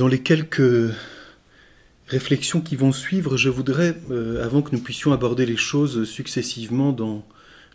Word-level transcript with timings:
Dans 0.00 0.08
les 0.08 0.20
quelques 0.20 0.94
réflexions 2.06 2.62
qui 2.62 2.74
vont 2.74 2.90
suivre, 2.90 3.36
je 3.36 3.50
voudrais, 3.50 3.94
euh, 4.10 4.42
avant 4.42 4.62
que 4.62 4.74
nous 4.74 4.80
puissions 4.80 5.12
aborder 5.12 5.44
les 5.44 5.58
choses 5.58 6.08
successivement 6.08 6.92
dans 6.92 7.22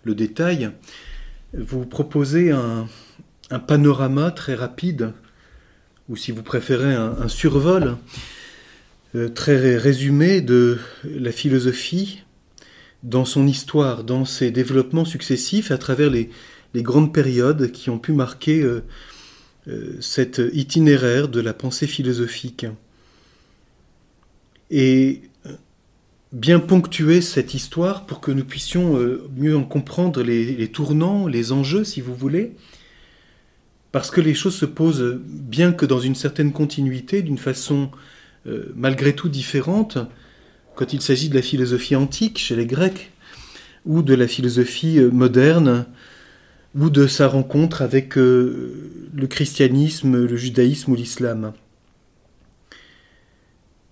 le 0.03 0.15
détail, 0.15 0.71
vous 1.53 1.85
proposer 1.85 2.49
un, 2.49 2.87
panorama 3.67 4.31
très 4.31 4.55
rapide, 4.55 5.11
ou 6.09 6.15
si 6.15 6.31
vous 6.31 6.41
préférez 6.41 6.95
un, 6.95 7.27
survol 7.27 7.95
euh, 9.13 9.29
très 9.29 9.77
résumé 9.77 10.41
de 10.41 10.79
la 11.03 11.31
philosophie 11.31 12.23
dans 13.03 13.25
son 13.25 13.45
histoire, 13.45 14.03
dans 14.03 14.25
ses 14.25 14.49
développements 14.49 15.05
successifs 15.05 15.69
à 15.69 15.77
travers 15.77 16.09
les, 16.09 16.31
grandes 16.73 17.13
périodes 17.13 17.71
qui 17.71 17.91
ont 17.91 17.99
pu 17.99 18.13
marquer 18.13 18.63
euh, 18.63 18.81
cet 19.99 20.41
itinéraire 20.53 21.27
de 21.27 21.39
la 21.39 21.53
pensée 21.53 21.87
philosophique. 21.87 22.67
Et 24.71 25.21
euh, 25.45 25.51
bien 26.31 26.59
ponctuer 26.59 27.21
cette 27.21 27.53
histoire 27.53 28.05
pour 28.05 28.19
que 28.19 28.31
nous 28.31 28.45
puissions 28.45 28.97
euh, 28.97 29.27
mieux 29.35 29.55
en 29.55 29.63
comprendre 29.63 30.21
les, 30.23 30.67
tournants, 30.69 31.27
les 31.27 31.51
enjeux, 31.51 31.83
si 31.83 32.01
vous 32.01 32.15
voulez, 32.15 32.53
parce 33.91 34.11
que 34.11 34.21
les 34.21 34.33
choses 34.33 34.55
se 34.55 34.65
posent 34.65 35.19
bien 35.23 35.71
que 35.71 35.85
dans 35.85 35.99
une 35.99 36.15
certaine 36.15 36.51
continuité, 36.51 37.21
d'une 37.21 37.37
façon 37.37 37.89
malgré 38.75 39.15
tout 39.15 39.27
différente, 39.27 39.97
quand 40.75 40.93
il 40.93 41.01
s'agit 41.01 41.29
de 41.29 41.33
la 41.33 41.41
philosophie 41.41 41.95
antique 41.95 42.37
chez 42.37 42.55
les 42.55 42.67
Grecs, 42.67 43.11
ou 43.85 44.03
de 44.03 44.13
la 44.13 44.27
philosophie 44.27 44.99
moderne 44.99 45.87
ou 46.75 46.89
de 46.89 47.07
sa 47.07 47.27
rencontre 47.27 47.81
avec 47.81 48.17
euh, 48.17 49.09
le 49.13 49.27
christianisme, 49.27 50.25
le 50.25 50.35
judaïsme 50.35 50.91
ou 50.91 50.95
l'islam. 50.95 51.53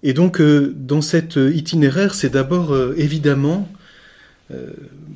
Et 0.03 0.13
donc, 0.13 0.41
euh, 0.41 0.73
dans 0.75 1.01
cet 1.01 1.37
itinéraire, 1.37 2.13
c'est 2.13 2.31
d'abord 2.31 2.73
euh, 2.73 2.93
évidemment, 2.97 3.69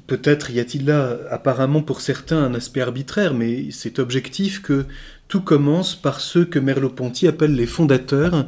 peut-être 0.08 0.50
y 0.50 0.60
a-t-il 0.60 0.86
là 0.86 1.16
apparemment 1.30 1.84
pour 1.84 2.02
certains 2.02 2.44
un 2.44 2.56
aspect 2.56 2.82
arbitraire, 2.82 3.36
mais 3.36 3.68
c'est 3.70 4.00
objectif 4.00 4.64
que 4.64 4.86
tout 5.28 5.42
commence 5.42 5.94
par 5.94 6.22
ceux 6.22 6.44
que 6.44 6.58
Merleau-Ponty 6.58 7.28
appelle 7.28 7.54
les 7.54 7.68
fondateurs, 7.68 8.48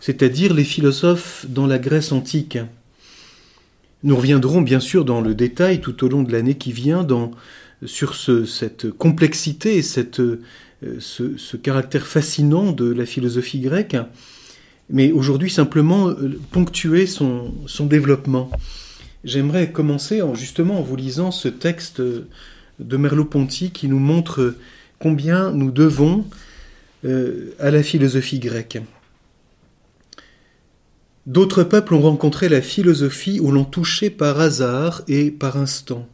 c'est-à-dire 0.00 0.54
les 0.54 0.64
philosophes 0.64 1.46
dans 1.48 1.68
la 1.68 1.78
Grèce 1.78 2.10
antique. 2.10 2.58
Nous 4.02 4.16
reviendrons 4.16 4.62
bien 4.62 4.80
sûr 4.80 5.04
dans 5.04 5.20
le 5.20 5.36
détail 5.36 5.80
tout 5.80 6.04
au 6.04 6.08
long 6.08 6.24
de 6.24 6.32
l'année 6.32 6.56
qui 6.56 6.72
vient 6.72 7.04
dans 7.04 7.30
sur 7.86 8.14
cette 8.14 8.90
complexité, 8.90 9.80
euh, 10.84 10.96
ce, 10.98 11.56
caractère 11.56 12.06
fascinant 12.06 12.72
de 12.72 12.92
la 12.92 13.06
philosophie 13.06 13.60
grecque, 13.60 13.96
mais 14.90 15.12
aujourd'hui 15.12 15.50
simplement 15.50 16.08
euh, 16.08 16.40
ponctuer 16.50 17.06
son, 17.06 17.52
développement. 17.80 18.50
J'aimerais 19.24 19.70
commencer 19.70 20.22
en, 20.22 20.34
justement 20.34 20.80
en 20.80 20.82
vous 20.82 20.96
lisant 20.96 21.30
ce 21.30 21.48
texte 21.48 22.00
de 22.00 22.96
Merleau-Ponty 22.96 23.70
qui 23.70 23.88
nous 23.88 24.00
montre 24.00 24.56
combien 24.98 25.52
nous 25.52 25.70
devons 25.70 26.24
euh, 27.04 27.54
à 27.60 27.70
la 27.70 27.82
philosophie 27.82 28.40
grecque. 28.40 28.78
D'autres 31.26 31.62
peuples 31.62 31.94
ont 31.94 32.00
rencontré 32.00 32.48
la 32.48 32.60
philosophie 32.60 33.38
ou 33.38 33.52
l'ont 33.52 33.64
touchée 33.64 34.10
par 34.10 34.40
hasard 34.40 35.02
et 35.06 35.30
par 35.30 35.56
instant 35.56 36.08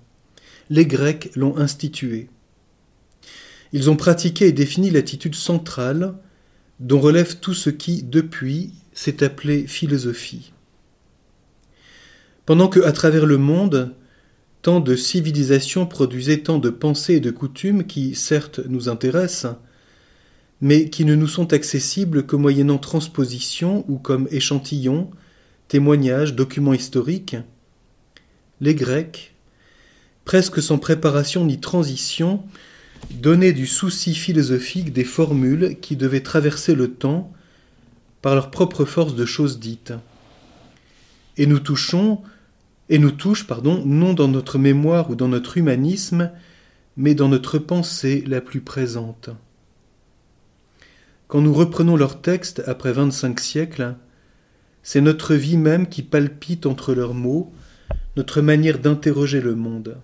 les 0.71 0.87
Grecs 0.87 1.31
l'ont 1.35 1.57
institué. 1.57 2.29
Ils 3.73 3.91
ont 3.91 3.97
pratiqué 3.97 4.47
et 4.47 4.53
défini 4.53 4.91
l'attitude 4.91 5.35
centrale 5.35 6.15
dont 6.81 7.01
relève 7.01 7.39
tout 7.41 7.55
ce 7.55 7.71
qui, 7.71 8.03
depuis, 8.03 8.73
s'est 8.93 9.23
appelé 9.23 9.67
philosophie. 9.67 10.53
Pendant 12.47 12.69
que, 12.69 12.81
à 12.81 12.93
travers 12.93 13.27
le 13.27 13.37
monde, 13.37 13.95
tant 14.63 14.81
de 14.81 14.97
civilisations 14.97 15.87
produisaient 15.87 16.39
tant 16.39 16.59
de 16.59 16.71
pensées 16.71 17.15
et 17.15 17.21
de 17.21 17.31
coutumes 17.31 17.85
qui, 17.85 18.15
certes, 18.15 18.61
nous 18.69 18.89
intéressent, 18.89 19.57
mais 20.61 20.89
qui 20.89 21.05
ne 21.05 21.15
nous 21.15 21.29
sont 21.29 21.53
accessibles 21.53 22.27
que 22.27 22.37
moyennant 22.37 22.79
transposition 22.79 23.85
ou 23.89 23.99
comme 23.99 24.29
échantillons, 24.31 25.11
témoignages, 25.69 26.35
documents 26.35 26.75
historiques, 26.75 27.37
les 28.61 28.75
Grecs, 28.75 29.35
presque 30.29 30.61
sans 30.61 30.77
préparation 30.77 31.47
ni 31.47 31.59
transition, 31.59 32.43
donnaient 33.11 33.55
du 33.55 33.67
souci 33.67 34.15
philosophique 34.15 34.93
des 34.93 35.05
formules 35.05 35.79
qui 35.81 35.97
devaient 35.97 36.23
traverser 36.23 36.75
le 36.75 36.93
temps 36.93 37.33
par 38.21 38.35
leur 38.35 38.51
propre 38.51 38.85
force 38.85 39.15
de 39.15 39.25
choses 39.25 39.59
dites. 39.59 39.95
Et 41.39 41.47
nous 41.47 41.61
touchons, 41.61 42.21
et 42.91 42.99
nous 42.99 43.11
touchent, 43.11 43.47
pardon, 43.47 43.83
non 43.87 44.13
dans 44.13 44.29
notre 44.29 44.59
mémoire 44.59 45.09
ou 45.09 45.15
dans 45.15 45.29
notre 45.29 45.57
humanisme, 45.57 46.31
mais 46.99 47.15
dans 47.15 47.31
notre 47.31 47.57
pensée 47.57 48.23
la 48.27 48.43
plus 48.43 48.61
présente. 48.61 49.31
Quand 51.29 51.41
nous 51.41 51.55
reprenons 51.55 51.97
leurs 51.97 52.21
textes 52.21 52.63
après 52.67 52.93
vingt-cinq 52.93 53.41
siècles, 53.41 53.95
c'est 54.83 55.01
notre 55.01 55.35
vie 55.35 55.57
même 55.57 55.89
qui 55.89 56.03
palpite 56.03 56.67
entre 56.67 56.93
leurs 56.93 57.15
mots, 57.15 57.51
notre 58.19 58.43
manière 58.43 58.79
d'interroger 58.79 59.41
le 59.41 59.55
monde. 59.55 59.97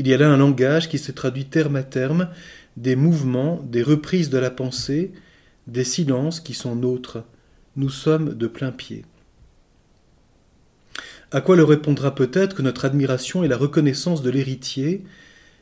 Il 0.00 0.08
y 0.08 0.14
a 0.14 0.16
là 0.16 0.30
un 0.30 0.38
langage 0.38 0.88
qui 0.88 0.96
se 0.96 1.12
traduit 1.12 1.44
terme 1.44 1.76
à 1.76 1.82
terme, 1.82 2.30
des 2.78 2.96
mouvements, 2.96 3.62
des 3.70 3.82
reprises 3.82 4.30
de 4.30 4.38
la 4.38 4.50
pensée, 4.50 5.12
des 5.66 5.84
silences 5.84 6.40
qui 6.40 6.54
sont 6.54 6.74
nôtres. 6.74 7.22
Nous 7.76 7.90
sommes 7.90 8.32
de 8.32 8.46
plein 8.46 8.72
pied. 8.72 9.04
À 11.32 11.42
quoi 11.42 11.54
leur 11.54 11.68
répondra 11.68 12.14
peut-être 12.14 12.56
que 12.56 12.62
notre 12.62 12.86
admiration 12.86 13.44
est 13.44 13.48
la 13.48 13.58
reconnaissance 13.58 14.22
de 14.22 14.30
l'héritier, 14.30 15.04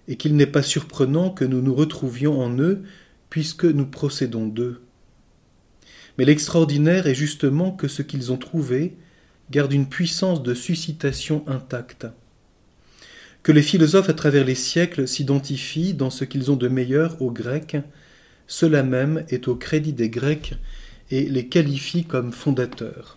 et 0.06 0.14
qu'il 0.14 0.36
n'est 0.36 0.46
pas 0.46 0.62
surprenant 0.62 1.30
que 1.30 1.44
nous 1.44 1.60
nous 1.60 1.74
retrouvions 1.74 2.40
en 2.40 2.56
eux, 2.60 2.84
puisque 3.30 3.64
nous 3.64 3.86
procédons 3.86 4.46
d'eux. 4.46 4.80
Mais 6.16 6.24
l'extraordinaire 6.24 7.08
est 7.08 7.14
justement 7.16 7.72
que 7.72 7.88
ce 7.88 8.02
qu'ils 8.02 8.30
ont 8.30 8.38
trouvé 8.38 8.94
garde 9.50 9.72
une 9.72 9.88
puissance 9.88 10.44
de 10.44 10.54
suscitation 10.54 11.42
intacte 11.48 12.06
que 13.42 13.52
les 13.52 13.62
philosophes 13.62 14.08
à 14.08 14.14
travers 14.14 14.44
les 14.44 14.54
siècles 14.54 15.08
s'identifient 15.08 15.94
dans 15.94 16.10
ce 16.10 16.24
qu'ils 16.24 16.50
ont 16.50 16.56
de 16.56 16.68
meilleur 16.68 17.20
aux 17.22 17.30
Grecs, 17.30 17.76
cela 18.46 18.82
même 18.82 19.24
est 19.28 19.48
au 19.48 19.54
crédit 19.54 19.92
des 19.92 20.10
Grecs 20.10 20.54
et 21.10 21.22
les 21.22 21.46
qualifie 21.46 22.04
comme 22.04 22.32
fondateurs. 22.32 23.16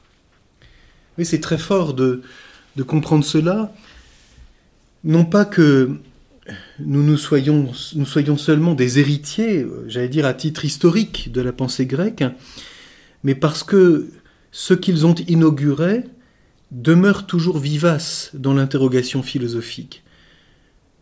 C'est 1.24 1.42
très 1.42 1.58
fort 1.58 1.94
de, 1.94 2.22
de 2.76 2.84
comprendre 2.84 3.24
cela, 3.24 3.74
non 5.04 5.26
pas 5.26 5.46
que 5.46 5.98
nous, 6.80 7.04
nous 7.04 7.18
soyons 7.18 7.74
seulement 8.38 8.74
des 8.74 9.00
héritiers, 9.00 9.66
j'allais 9.88 10.10
dire 10.10 10.26
à 10.26 10.34
titre 10.34 10.66
historique, 10.66 11.32
de 11.32 11.42
la 11.42 11.54
pensée 11.54 11.86
grecque, 11.86 12.24
mais 13.24 13.36
parce 13.36 13.64
que 13.64 14.10
ce 14.52 14.74
qu'ils 14.74 15.06
ont 15.06 15.16
inauguré 15.16 16.04
demeure 16.72 17.28
toujours 17.28 17.60
vivace 17.60 18.32
dans 18.34 18.54
l'interrogation 18.54 19.24
philosophique. 19.24 20.04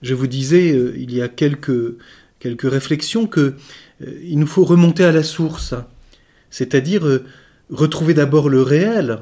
Je 0.01 0.13
vous 0.13 0.27
disais 0.27 0.71
euh, 0.71 0.95
il 0.97 1.13
y 1.13 1.21
a 1.21 1.27
quelques, 1.27 1.95
quelques 2.39 2.69
réflexions 2.69 3.27
que 3.27 3.55
euh, 4.01 4.19
il 4.23 4.39
nous 4.39 4.47
faut 4.47 4.63
remonter 4.63 5.03
à 5.03 5.11
la 5.11 5.23
source, 5.23 5.73
c'est-à-dire 6.49 7.05
euh, 7.05 7.25
retrouver 7.69 8.13
d'abord 8.13 8.49
le 8.49 8.61
réel 8.61 9.19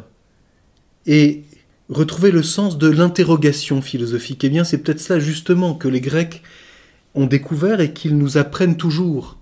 et 1.05 1.43
retrouver 1.89 2.31
le 2.31 2.43
sens 2.43 2.77
de 2.77 2.87
l'interrogation 2.87 3.81
philosophique. 3.81 4.43
Eh 4.43 4.49
bien, 4.49 4.63
c'est 4.63 4.77
peut-être 4.79 4.99
ça 4.99 5.19
justement 5.19 5.73
que 5.73 5.87
les 5.87 6.01
Grecs 6.01 6.43
ont 7.15 7.25
découvert 7.25 7.81
et 7.81 7.93
qu'ils 7.93 8.17
nous 8.17 8.37
apprennent 8.37 8.77
toujours. 8.77 9.37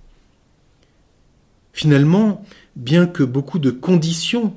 Finalement, 1.73 2.45
bien 2.75 3.07
que 3.07 3.23
beaucoup 3.23 3.59
de 3.59 3.71
conditions 3.71 4.53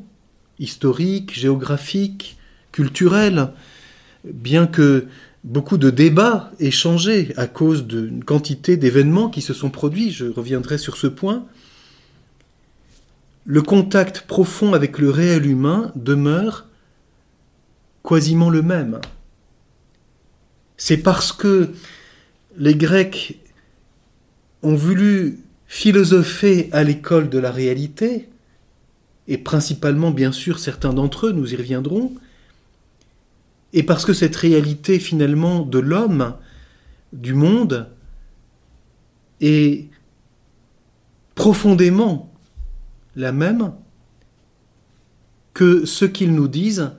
historiques, 0.60 1.36
géographiques, 1.36 2.36
culturelles, 2.70 3.48
bien 4.24 4.66
que 4.66 5.06
beaucoup 5.44 5.78
de 5.78 5.90
débats 5.90 6.50
échangés 6.58 7.32
à 7.36 7.46
cause 7.46 7.86
d'une 7.86 8.24
quantité 8.24 8.76
d'événements 8.76 9.30
qui 9.30 9.42
se 9.42 9.54
sont 9.54 9.70
produits, 9.70 10.10
je 10.10 10.26
reviendrai 10.26 10.78
sur 10.78 10.96
ce 10.96 11.06
point, 11.06 11.46
le 13.44 13.62
contact 13.62 14.22
profond 14.22 14.74
avec 14.74 14.98
le 14.98 15.10
réel 15.10 15.46
humain 15.46 15.92
demeure 15.96 16.66
quasiment 18.04 18.50
le 18.50 18.62
même. 18.62 19.00
C'est 20.76 20.98
parce 20.98 21.32
que 21.32 21.70
les 22.56 22.74
Grecs 22.74 23.38
ont 24.62 24.74
voulu 24.74 25.40
philosopher 25.66 26.68
à 26.72 26.82
l'école 26.84 27.30
de 27.30 27.38
la 27.38 27.50
réalité, 27.50 28.28
et 29.28 29.38
principalement 29.38 30.10
bien 30.10 30.32
sûr 30.32 30.58
certains 30.58 30.92
d'entre 30.92 31.28
eux, 31.28 31.32
nous 31.32 31.52
y 31.52 31.56
reviendrons, 31.56 32.14
et 33.72 33.82
parce 33.82 34.04
que 34.04 34.12
cette 34.12 34.36
réalité 34.36 34.98
finalement 34.98 35.60
de 35.62 35.78
l'homme, 35.78 36.34
du 37.12 37.34
monde, 37.34 37.88
est 39.40 39.86
profondément 41.34 42.32
la 43.14 43.32
même, 43.32 43.72
que 45.54 45.84
ce 45.84 46.04
qu'ils 46.04 46.34
nous 46.34 46.48
disent 46.48 46.92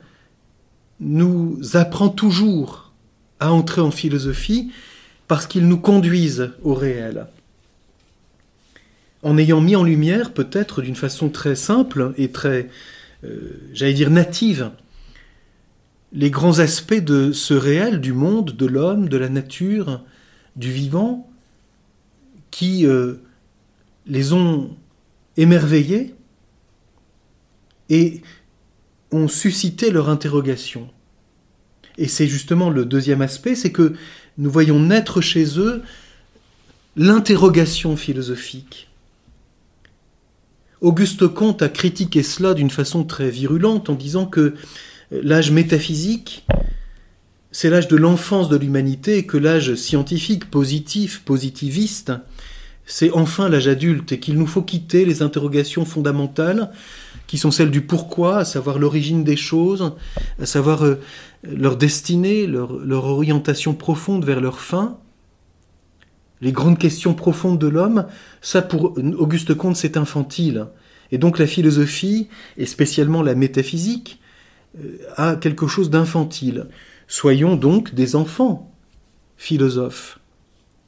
nous 0.99 1.59
apprend 1.73 2.09
toujours 2.09 2.91
à 3.39 3.51
entrer 3.51 3.81
en 3.81 3.91
philosophie 3.91 4.71
parce 5.27 5.47
qu'ils 5.47 5.67
nous 5.67 5.79
conduisent 5.79 6.51
au 6.63 6.73
réel. 6.73 7.27
En 9.23 9.37
ayant 9.37 9.61
mis 9.61 9.75
en 9.75 9.83
lumière, 9.83 10.33
peut-être 10.33 10.81
d'une 10.81 10.95
façon 10.95 11.29
très 11.29 11.55
simple 11.55 12.13
et 12.17 12.31
très, 12.31 12.69
euh, 13.23 13.61
j'allais 13.73 13.93
dire, 13.93 14.09
native, 14.09 14.71
les 16.11 16.29
grands 16.29 16.59
aspects 16.59 16.93
de 16.93 17.31
ce 17.31 17.53
réel, 17.53 18.01
du 18.01 18.13
monde, 18.13 18.55
de 18.55 18.65
l'homme, 18.65 19.09
de 19.09 19.17
la 19.17 19.29
nature, 19.29 20.01
du 20.55 20.71
vivant, 20.71 21.29
qui 22.51 22.85
euh, 22.85 23.15
les 24.07 24.33
ont 24.33 24.75
émerveillés 25.37 26.15
et 27.89 28.21
ont 29.11 29.27
suscité 29.27 29.91
leur 29.91 30.09
interrogation. 30.09 30.89
Et 31.97 32.07
c'est 32.07 32.27
justement 32.27 32.69
le 32.69 32.85
deuxième 32.85 33.21
aspect, 33.21 33.55
c'est 33.55 33.71
que 33.71 33.93
nous 34.37 34.49
voyons 34.49 34.79
naître 34.79 35.21
chez 35.21 35.59
eux 35.59 35.83
l'interrogation 36.95 37.95
philosophique. 37.95 38.89
Auguste 40.81 41.27
Comte 41.27 41.61
a 41.61 41.69
critiqué 41.69 42.23
cela 42.23 42.53
d'une 42.53 42.69
façon 42.69 43.03
très 43.03 43.29
virulente 43.29 43.89
en 43.89 43.95
disant 43.95 44.25
que 44.25 44.55
l'âge 45.11 45.51
métaphysique, 45.51 46.45
c'est 47.51 47.69
l'âge 47.69 47.87
de 47.87 47.95
l'enfance 47.95 48.49
de 48.49 48.57
l'humanité 48.57 49.25
que 49.25 49.37
l'âge 49.37 49.75
scientifique, 49.75 50.49
positif, 50.51 51.23
positiviste, 51.25 52.11
c'est 52.85 53.11
enfin 53.11 53.49
l'âge 53.49 53.67
adulte 53.67 54.11
et 54.11 54.19
qu'il 54.19 54.37
nous 54.37 54.47
faut 54.47 54.63
quitter 54.63 55.05
les 55.05 55.21
interrogations 55.21 55.85
fondamentales 55.85 56.71
qui 57.27 57.37
sont 57.37 57.51
celles 57.51 57.69
du 57.69 57.81
pourquoi, 57.81 58.37
à 58.37 58.45
savoir 58.45 58.79
l'origine 58.79 59.23
des 59.23 59.37
choses, 59.37 59.93
à 60.41 60.47
savoir 60.47 60.83
euh, 60.83 60.99
leur 61.43 61.77
destinée, 61.77 62.47
leur, 62.47 62.71
orientation 63.05 63.75
profonde 63.75 64.25
vers 64.25 64.41
leur 64.41 64.59
fin, 64.59 64.97
les 66.41 66.51
grandes 66.51 66.79
questions 66.79 67.13
profondes 67.13 67.59
de 67.59 67.67
l'homme, 67.67 68.07
ça 68.41 68.63
pour 68.63 68.97
Auguste 69.17 69.53
Comte 69.53 69.75
c'est 69.75 69.95
infantile. 69.95 70.65
Et 71.11 71.19
donc 71.19 71.37
la 71.37 71.45
philosophie, 71.45 72.29
et 72.57 72.65
spécialement 72.65 73.21
la 73.21 73.35
métaphysique, 73.35 74.19
a 75.15 75.35
quelque 75.35 75.67
chose 75.67 75.89
d'infantile. 75.89 76.67
Soyons 77.07 77.55
donc 77.55 77.93
des 77.93 78.15
enfants 78.15 78.71
philosophes, 79.37 80.19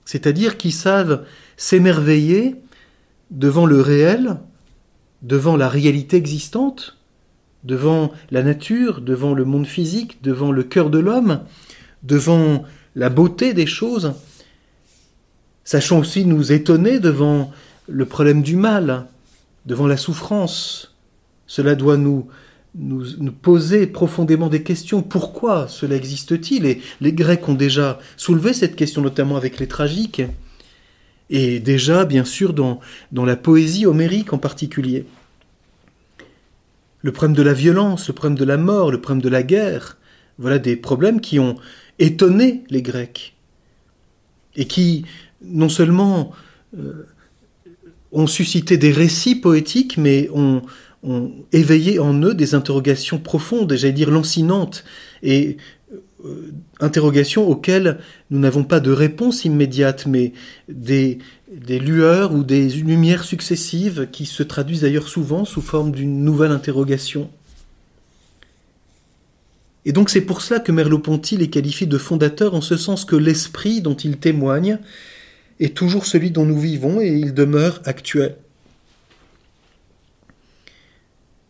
c'est-à-dire 0.06 0.58
qui 0.58 0.72
savent 0.72 1.26
s'émerveiller 1.58 2.56
devant 3.32 3.66
le 3.66 3.82
réel, 3.82 4.38
devant 5.22 5.56
la 5.56 5.70
réalité 5.70 6.18
existante, 6.18 6.98
devant 7.64 8.12
la 8.32 8.44
nature, 8.44 9.02
devant 9.02 9.34
le 9.34 9.46
monde 9.46 9.68
physique, 9.68 10.22
devant 10.22 10.52
le 10.52 10.64
cœur 10.64 10.90
de 10.90 11.00
l'homme, 11.00 11.42
devant 12.04 12.64
la 12.96 13.10
beauté 13.10 13.54
des 13.54 13.68
choses. 13.68 14.14
Sachons 15.64 16.00
aussi 16.00 16.26
nous 16.26 16.52
étonner 16.52 17.00
devant 17.00 17.52
le 17.88 18.06
problème 18.06 18.42
du 18.42 18.56
mal, 18.56 19.06
devant 19.66 19.88
la 19.88 19.98
souffrance. 19.98 20.96
Cela 21.48 21.76
doit 21.76 21.98
nous, 21.98 22.28
nous, 22.76 23.32
poser 23.32 23.88
profondément 23.88 24.48
des 24.48 24.64
questions. 24.64 25.02
Pourquoi 25.02 25.68
cela 25.68 25.96
existe-t-il? 25.96 26.66
Et 26.66 26.82
les 27.02 27.14
Grecs 27.14 27.48
ont 27.50 27.54
déjà 27.54 28.00
soulevé 28.18 28.54
cette 28.54 28.76
question, 28.76 29.02
notamment 29.02 29.36
avec 29.36 29.60
les 29.60 29.68
tragiques 29.68 30.22
et 31.30 31.60
déjà 31.60 32.06
bien 32.06 32.26
sûr 32.26 32.54
dans, 32.54 32.80
dans 33.12 33.26
la 33.26 33.38
poésie 33.38 33.86
homérique 33.86 34.34
en 34.34 34.38
particulier. 34.38 35.06
Le 37.02 37.12
problème 37.12 37.36
de 37.36 37.42
la 37.42 37.54
violence, 37.54 38.10
le 38.10 38.14
problème 38.14 38.38
de 38.38 38.46
la 38.46 38.58
mort, 38.58 38.92
le 38.92 39.02
problème 39.02 39.24
de 39.24 39.30
la 39.30 39.42
guerre, 39.42 39.98
voilà 40.38 40.60
des 40.60 40.76
problèmes 40.76 41.22
qui 41.22 41.40
ont 41.40 41.56
étonné 42.00 42.64
les 42.70 42.82
Grecs 42.82 43.36
et 44.56 44.66
qui 44.66 45.06
non 45.42 45.70
seulement 45.70 46.32
euh, 46.78 47.08
ont 48.12 48.28
suscité 48.28 48.78
des 48.78 48.92
récits 48.92 49.36
poétiques, 49.36 49.98
mais 49.98 50.30
ont, 50.34 50.62
ont, 51.04 51.32
éveillé 51.52 52.00
en 52.00 52.14
eux 52.22 52.34
des 52.34 52.56
interrogations 52.56 53.20
profondes, 53.20 53.74
j'allais 53.74 53.94
dire 53.94 54.12
lancinantes, 54.12 54.84
et 55.24 55.58
euh, 56.26 56.52
interrogations 56.80 57.48
auxquelles 57.48 58.00
nous 58.30 58.40
n'avons 58.40 58.64
pas 58.64 58.80
de 58.80 58.92
réponse 58.92 59.46
immédiate, 59.46 60.06
mais 60.06 60.34
des, 60.70 61.20
des 61.52 61.80
lueurs 61.80 62.34
ou 62.34 62.44
des 62.44 62.70
lumières 62.70 63.24
successives 63.24 64.08
qui 64.12 64.26
se 64.26 64.44
traduisent 64.44 64.82
d'ailleurs 64.82 65.08
souvent 65.08 65.46
sous 65.46 65.62
forme 65.62 65.92
d'une 65.92 66.24
nouvelle 66.24 66.52
interrogation. 66.52 67.30
Et 69.86 69.94
donc 69.94 70.10
c'est 70.10 70.22
pour 70.22 70.42
cela 70.42 70.60
que 70.60 70.72
Merleau-Ponty 70.72 71.38
les 71.38 71.50
qualifie 71.50 71.88
de 71.88 71.98
fondateurs 71.98 72.54
en 72.54 72.62
ce 72.62 72.78
sens 72.78 73.04
que 73.04 73.16
l'esprit 73.16 73.82
dont 73.82 73.96
il 73.96 74.18
témoigne 74.18 74.78
est 75.60 75.76
toujours 75.76 76.06
celui 76.06 76.32
dont 76.32 76.46
nous 76.46 76.60
vivons 76.60 77.02
et 77.02 77.10
il 77.10 77.34
demeure 77.34 77.82
actuel. 77.86 78.36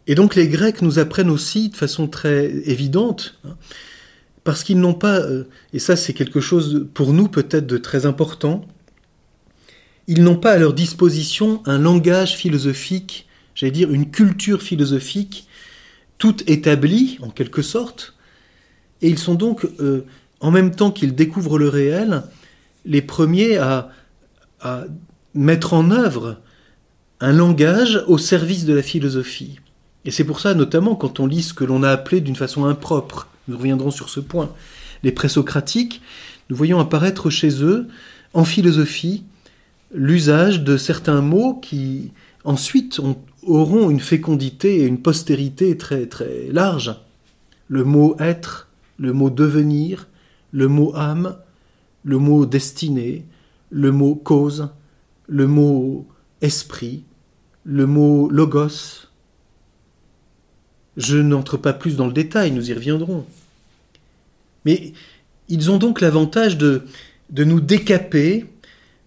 Et 0.07 0.15
donc 0.15 0.35
les 0.35 0.47
Grecs 0.47 0.81
nous 0.81 0.99
apprennent 0.99 1.29
aussi 1.29 1.69
de 1.69 1.75
façon 1.75 2.07
très 2.07 2.45
évidente 2.65 3.39
hein, 3.45 3.55
parce 4.43 4.63
qu'ils 4.63 4.79
n'ont 4.79 4.95
pas, 4.95 5.19
euh, 5.19 5.43
et 5.73 5.79
ça 5.79 5.95
c'est 5.95 6.13
quelque 6.13 6.41
chose 6.41 6.87
pour 6.93 7.13
nous 7.13 7.27
peut-être 7.27 7.67
de 7.67 7.77
très 7.77 8.05
important, 8.05 8.65
ils 10.07 10.23
n'ont 10.23 10.37
pas 10.37 10.51
à 10.53 10.57
leur 10.57 10.73
disposition 10.73 11.61
un 11.65 11.77
langage 11.77 12.35
philosophique, 12.35 13.27
j'allais 13.53 13.71
dire 13.71 13.91
une 13.91 14.09
culture 14.09 14.61
philosophique, 14.61 15.47
toute 16.17 16.49
établie 16.49 17.19
en 17.21 17.29
quelque 17.29 17.61
sorte, 17.61 18.15
et 19.01 19.09
ils 19.09 19.19
sont 19.19 19.35
donc, 19.35 19.65
euh, 19.79 20.05
en 20.39 20.51
même 20.51 20.75
temps 20.75 20.91
qu'ils 20.91 21.15
découvrent 21.15 21.59
le 21.59 21.69
réel, 21.69 22.23
les 22.85 23.01
premiers 23.01 23.57
à, 23.57 23.89
à 24.59 24.85
mettre 25.35 25.73
en 25.73 25.91
œuvre 25.91 26.41
un 27.19 27.31
langage 27.31 28.03
au 28.07 28.17
service 28.17 28.65
de 28.65 28.73
la 28.73 28.81
philosophie. 28.81 29.59
Et 30.05 30.11
c'est 30.11 30.23
pour 30.23 30.39
ça, 30.39 30.53
notamment, 30.53 30.95
quand 30.95 31.19
on 31.19 31.27
lit 31.27 31.43
ce 31.43 31.53
que 31.53 31.63
l'on 31.63 31.83
a 31.83 31.89
appelé 31.89 32.21
d'une 32.21 32.35
façon 32.35 32.65
impropre 32.65 33.27
nous 33.47 33.57
reviendrons 33.57 33.91
sur 33.91 34.09
ce 34.09 34.19
point. 34.19 34.51
Les 35.03 35.11
présocratiques, 35.11 36.01
nous 36.49 36.55
voyons 36.55 36.79
apparaître 36.79 37.29
chez 37.29 37.63
eux, 37.63 37.87
en 38.33 38.45
philosophie, 38.45 39.23
l'usage 39.93 40.63
de 40.63 40.77
certains 40.77 41.21
mots 41.21 41.55
qui 41.55 42.11
ensuite 42.43 43.01
auront 43.43 43.89
une 43.89 43.99
fécondité 43.99 44.81
et 44.81 44.85
une 44.85 45.01
postérité 45.01 45.77
très 45.77 46.05
très 46.05 46.47
large. 46.51 46.95
Le 47.67 47.83
mot 47.83 48.15
être, 48.19 48.69
le 48.97 49.13
mot 49.13 49.29
devenir, 49.29 50.07
le 50.51 50.67
mot 50.67 50.95
âme, 50.95 51.37
le 52.03 52.17
mot 52.17 52.45
destinée, 52.45 53.25
le 53.69 53.91
mot 53.91 54.15
cause, 54.15 54.69
le 55.27 55.47
mot 55.47 56.07
esprit, 56.41 57.03
le 57.63 57.85
mot 57.85 58.29
logos, 58.29 59.07
je 60.97 61.17
n'entre 61.17 61.57
pas 61.57 61.73
plus 61.73 61.95
dans 61.95 62.07
le 62.07 62.13
détail, 62.13 62.51
nous 62.51 62.69
y 62.69 62.73
reviendrons. 62.73 63.25
Mais 64.65 64.93
ils 65.49 65.71
ont 65.71 65.77
donc 65.77 66.01
l'avantage 66.01 66.57
de, 66.57 66.83
de 67.29 67.43
nous 67.43 67.61
décaper 67.61 68.45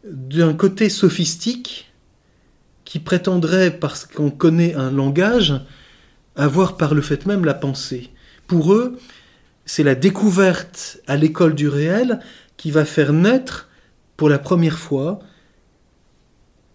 d'un 0.04 0.54
côté 0.54 0.88
sophistique 0.88 1.90
qui 2.84 2.98
prétendrait, 2.98 3.70
parce 3.70 4.04
qu'on 4.04 4.30
connaît 4.30 4.74
un 4.74 4.90
langage, 4.90 5.54
avoir 6.36 6.76
par 6.76 6.94
le 6.94 7.02
fait 7.02 7.26
même 7.26 7.44
la 7.44 7.54
pensée. 7.54 8.10
Pour 8.46 8.74
eux, 8.74 8.98
c'est 9.64 9.82
la 9.82 9.94
découverte 9.94 11.00
à 11.06 11.16
l'école 11.16 11.54
du 11.54 11.68
réel 11.68 12.20
qui 12.56 12.70
va 12.70 12.84
faire 12.84 13.12
naître, 13.12 13.68
pour 14.16 14.28
la 14.28 14.38
première 14.38 14.78
fois, 14.78 15.20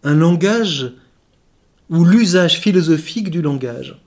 un 0.04 0.16
langage 0.16 0.92
ou 1.90 2.04
l'usage 2.04 2.60
philosophique 2.60 3.30
du 3.30 3.42
langage. 3.42 3.98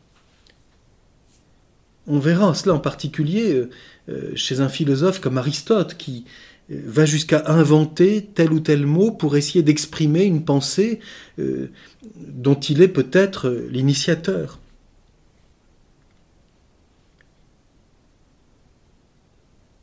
On 2.07 2.19
verra 2.19 2.55
cela 2.55 2.75
en 2.75 2.81
particulier 2.81 3.55
euh, 3.55 3.71
euh, 4.09 4.33
chez 4.35 4.61
un 4.61 4.69
philosophe 4.69 5.21
comme 5.21 5.39
Aristote, 5.39 5.97
qui 5.97 6.25
va 6.69 7.05
jusqu'à 7.05 7.45
inventer 7.47 8.25
tel 8.35 8.53
ou 8.53 8.61
tel 8.61 8.87
mot 8.87 9.11
pour 9.11 9.37
essayer 9.37 9.63
d'exprimer 9.63 10.25
une 10.25 10.45
pensée 10.45 11.01
euh, 11.39 11.71
dont 12.17 12.55
il 12.55 12.83
est 12.83 12.89
peut-être 12.89 13.51
l'initiateur. 13.71 14.59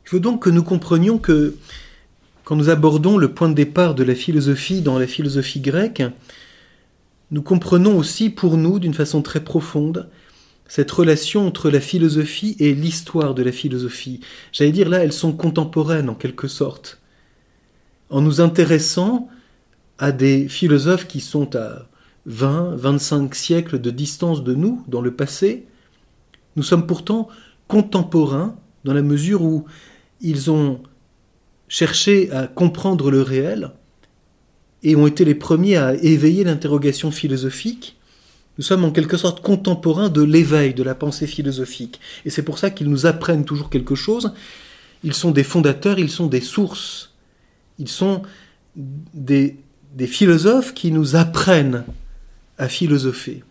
Il 0.05 0.09
faut 0.09 0.19
donc 0.19 0.43
que 0.43 0.49
nous 0.49 0.63
comprenions 0.63 1.19
que 1.19 1.55
quand 2.43 2.55
nous 2.55 2.69
abordons 2.69 3.17
le 3.17 3.31
point 3.31 3.49
de 3.49 3.53
départ 3.53 3.93
de 3.93 4.03
la 4.03 4.15
philosophie 4.15 4.81
dans 4.81 4.97
la 4.97 5.05
philosophie 5.05 5.59
grecque, 5.59 6.01
nous 7.29 7.43
comprenons 7.43 7.95
aussi 7.95 8.31
pour 8.31 8.57
nous, 8.57 8.79
d'une 8.79 8.95
façon 8.95 9.21
très 9.21 9.43
profonde, 9.43 10.09
cette 10.69 10.91
relation 10.91 11.47
entre 11.47 11.69
la 11.71 11.81
philosophie 11.81 12.55
et 12.59 12.73
l'histoire 12.73 13.33
de 13.33 13.41
la 13.41 13.51
philosophie. 13.51 14.21
J'allais 14.53 14.71
dire 14.71 14.87
là, 14.87 14.99
elles 14.99 15.11
sont 15.11 15.33
contemporaines 15.33 16.09
en 16.09 16.15
quelque 16.15 16.47
sorte. 16.47 17.01
En 18.11 18.21
nous 18.21 18.39
intéressant 18.39 19.27
à 19.97 20.11
des 20.11 20.47
philosophes 20.47 21.07
qui 21.07 21.21
sont 21.21 21.55
à 21.55 21.89
20, 22.27 22.75
25 22.75 23.33
siècles 23.33 23.81
de 23.81 23.89
distance 23.89 24.43
de 24.43 24.53
nous 24.53 24.83
dans 24.87 25.01
le 25.01 25.13
passé, 25.13 25.65
nous 26.55 26.63
sommes 26.63 26.85
pourtant 26.85 27.27
contemporains 27.67 28.55
dans 28.83 28.93
la 28.93 29.01
mesure 29.01 29.41
où 29.41 29.65
ils 30.21 30.51
ont 30.51 30.81
cherché 31.67 32.31
à 32.31 32.45
comprendre 32.45 33.09
le 33.09 33.23
réel 33.23 33.71
et 34.83 34.95
ont 34.95 35.07
été 35.07 35.25
les 35.25 35.35
premiers 35.35 35.77
à 35.77 35.95
éveiller 35.95 36.43
l'interrogation 36.43 37.09
philosophique, 37.09 37.98
nous 38.59 38.65
sommes 38.65 38.83
en 38.83 38.91
quelque 38.91 39.15
sorte 39.15 39.41
contemporains 39.41 40.09
de 40.09 40.21
l'éveil 40.21 40.73
de 40.73 40.83
la 40.83 40.93
pensée 40.93 41.27
philosophique. 41.27 42.01
Et 42.25 42.29
c'est 42.29 42.43
pour 42.43 42.57
ça 42.57 42.69
qu'ils 42.69 42.89
nous 42.89 43.05
apprennent 43.05 43.45
toujours 43.45 43.69
quelque 43.69 43.95
chose. 43.95 44.33
Ils 45.05 45.13
sont 45.13 45.31
des 45.31 45.45
fondateurs, 45.45 45.97
ils 45.97 46.09
sont 46.09 46.27
des 46.27 46.41
sources. 46.41 47.13
Ils 47.77 47.87
sont 47.87 48.21
des, 48.75 49.55
philosophes 50.07 50.73
qui 50.73 50.91
nous 50.91 51.15
apprennent 51.15 51.85
à 52.57 52.67
philosopher. 52.67 53.45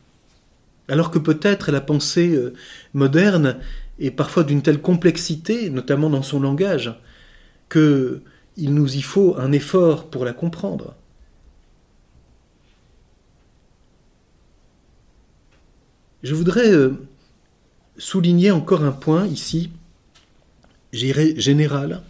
Alors 0.89 1.11
que 1.11 1.19
peut-être 1.19 1.73
la 1.73 1.81
pensée 1.81 2.35
euh, 2.35 2.53
moderne 2.93 3.57
est 3.99 4.11
parfois 4.11 4.45
d'une 4.45 4.61
telle 4.61 4.83
complexité, 4.83 5.71
notamment 5.71 6.11
dans 6.11 6.23
son 6.23 6.39
langage, 6.39 6.95
que 7.71 8.21
il 8.59 8.75
nous 8.75 8.95
y 8.95 9.01
faut 9.01 9.37
un 9.39 9.53
effort 9.53 10.11
pour 10.11 10.27
la 10.27 10.35
comprendre. 10.35 10.97
Je 16.23 16.35
voudrais 16.35 16.73
euh, 16.73 16.95
souligner 17.97 18.51
encore 18.51 18.83
un 18.83 18.91
point 18.93 19.27
ici, 19.27 19.71
j'irai 20.93 21.39
général, 21.39 22.03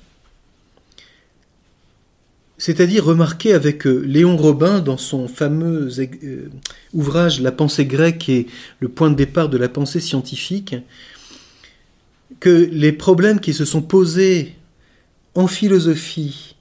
c'est-à-dire 2.57 3.05
remarquer 3.05 3.53
avec 3.53 3.87
euh, 3.87 3.99
Léon 3.99 4.37
Robin 4.39 4.81
dans 4.81 4.97
son 4.97 5.29
fameux 5.29 5.91
euh, 5.99 6.49
ouvrage 6.95 7.43
La 7.43 7.53
pensée 7.53 7.85
grecque 7.85 8.31
et 8.31 8.47
le 8.81 8.89
point 8.89 9.11
de 9.11 9.15
départ 9.15 9.51
de 9.51 9.59
la 9.59 9.69
pensée 9.69 10.01
scientifique, 10.01 10.75
que 12.41 12.69
les 12.73 12.93
problèmes 12.93 13.41
qui 13.41 13.53
se 13.53 13.67
sont 13.67 13.83
posés 13.83 14.55
en 15.35 15.47
philosophie 15.47 16.57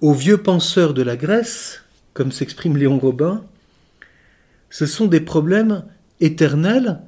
aux 0.00 0.12
vieux 0.12 0.38
penseurs 0.38 0.92
de 0.92 1.02
la 1.02 1.16
Grèce, 1.16 1.82
comme 2.14 2.32
s'exprime 2.32 2.76
Léon 2.76 2.98
Robin, 2.98 3.44
ce 4.70 4.86
sont 4.86 5.06
des 5.06 5.20
problèmes 5.20 5.84
éternels 6.20 7.00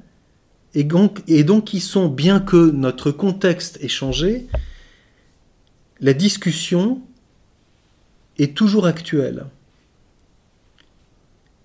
et 0.73 0.83
donc, 0.83 1.23
qui 1.65 1.79
sont, 1.81 2.07
bien 2.07 2.39
que 2.39 2.71
notre 2.71 3.11
contexte 3.11 3.77
ait 3.81 3.89
changé, 3.89 4.47
la 5.99 6.13
discussion 6.13 7.01
est 8.37 8.55
toujours 8.55 8.85
actuelle. 8.85 9.45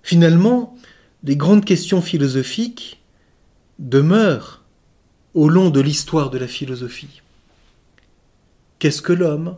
Finalement, 0.02 0.76
les 1.22 1.36
grandes 1.36 1.64
questions 1.64 2.02
philosophiques 2.02 3.00
demeurent 3.78 4.64
au 5.34 5.48
long 5.48 5.70
de 5.70 5.80
l'histoire 5.80 6.30
de 6.30 6.38
la 6.38 6.48
philosophie. 6.48 7.22
Qu'est-ce 8.78 9.02
que 9.02 9.12
l'homme? 9.12 9.56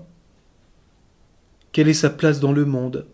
Quelle 1.72 1.88
est 1.88 1.94
sa 1.94 2.10
place 2.10 2.40
dans 2.40 2.52
le 2.52 2.64
monde? 2.64 3.06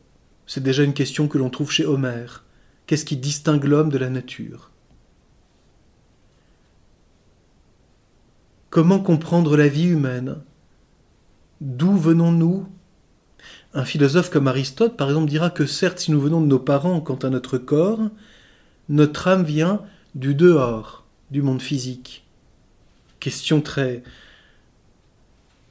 C'est 0.47 0.63
déjà 0.63 0.83
une 0.83 0.95
question 0.95 1.29
que 1.29 1.39
l'on 1.39 1.51
trouve 1.51 1.71
chez 1.71 1.87
Homère. 1.87 2.44
Qu'est-ce 2.87 3.05
qui 3.05 3.17
distingue 3.17 3.65
l'homme 3.65 3.89
de 3.89 3.99
la 3.99 4.11
nature? 4.11 4.71
Comment 8.71 8.99
comprendre 8.99 9.57
la 9.57 9.69
vie 9.69 9.87
humaine? 9.87 10.37
D'où 11.61 11.97
venons-nous? 11.97 12.67
Un 13.73 13.85
philosophe 13.85 14.31
comme 14.31 14.49
Aristote, 14.49 14.97
par 14.97 15.09
exemple, 15.09 15.31
dira 15.31 15.51
que 15.51 15.67
certes, 15.67 15.99
si 15.99 16.11
nous 16.11 16.21
venons 16.21 16.41
de 16.41 16.47
nos 16.47 16.59
parents 16.59 17.01
quant 17.01 17.17
à 17.17 17.31
notre 17.31 17.57
corps, 17.57 18.01
notre 18.89 19.29
âme 19.29 19.45
vient 19.45 19.83
du 20.15 20.35
dehors, 20.35 21.05
du 21.31 21.41
monde 21.41 21.63
physique. 21.63 22.25
Question 23.19 23.61
très 23.61 24.03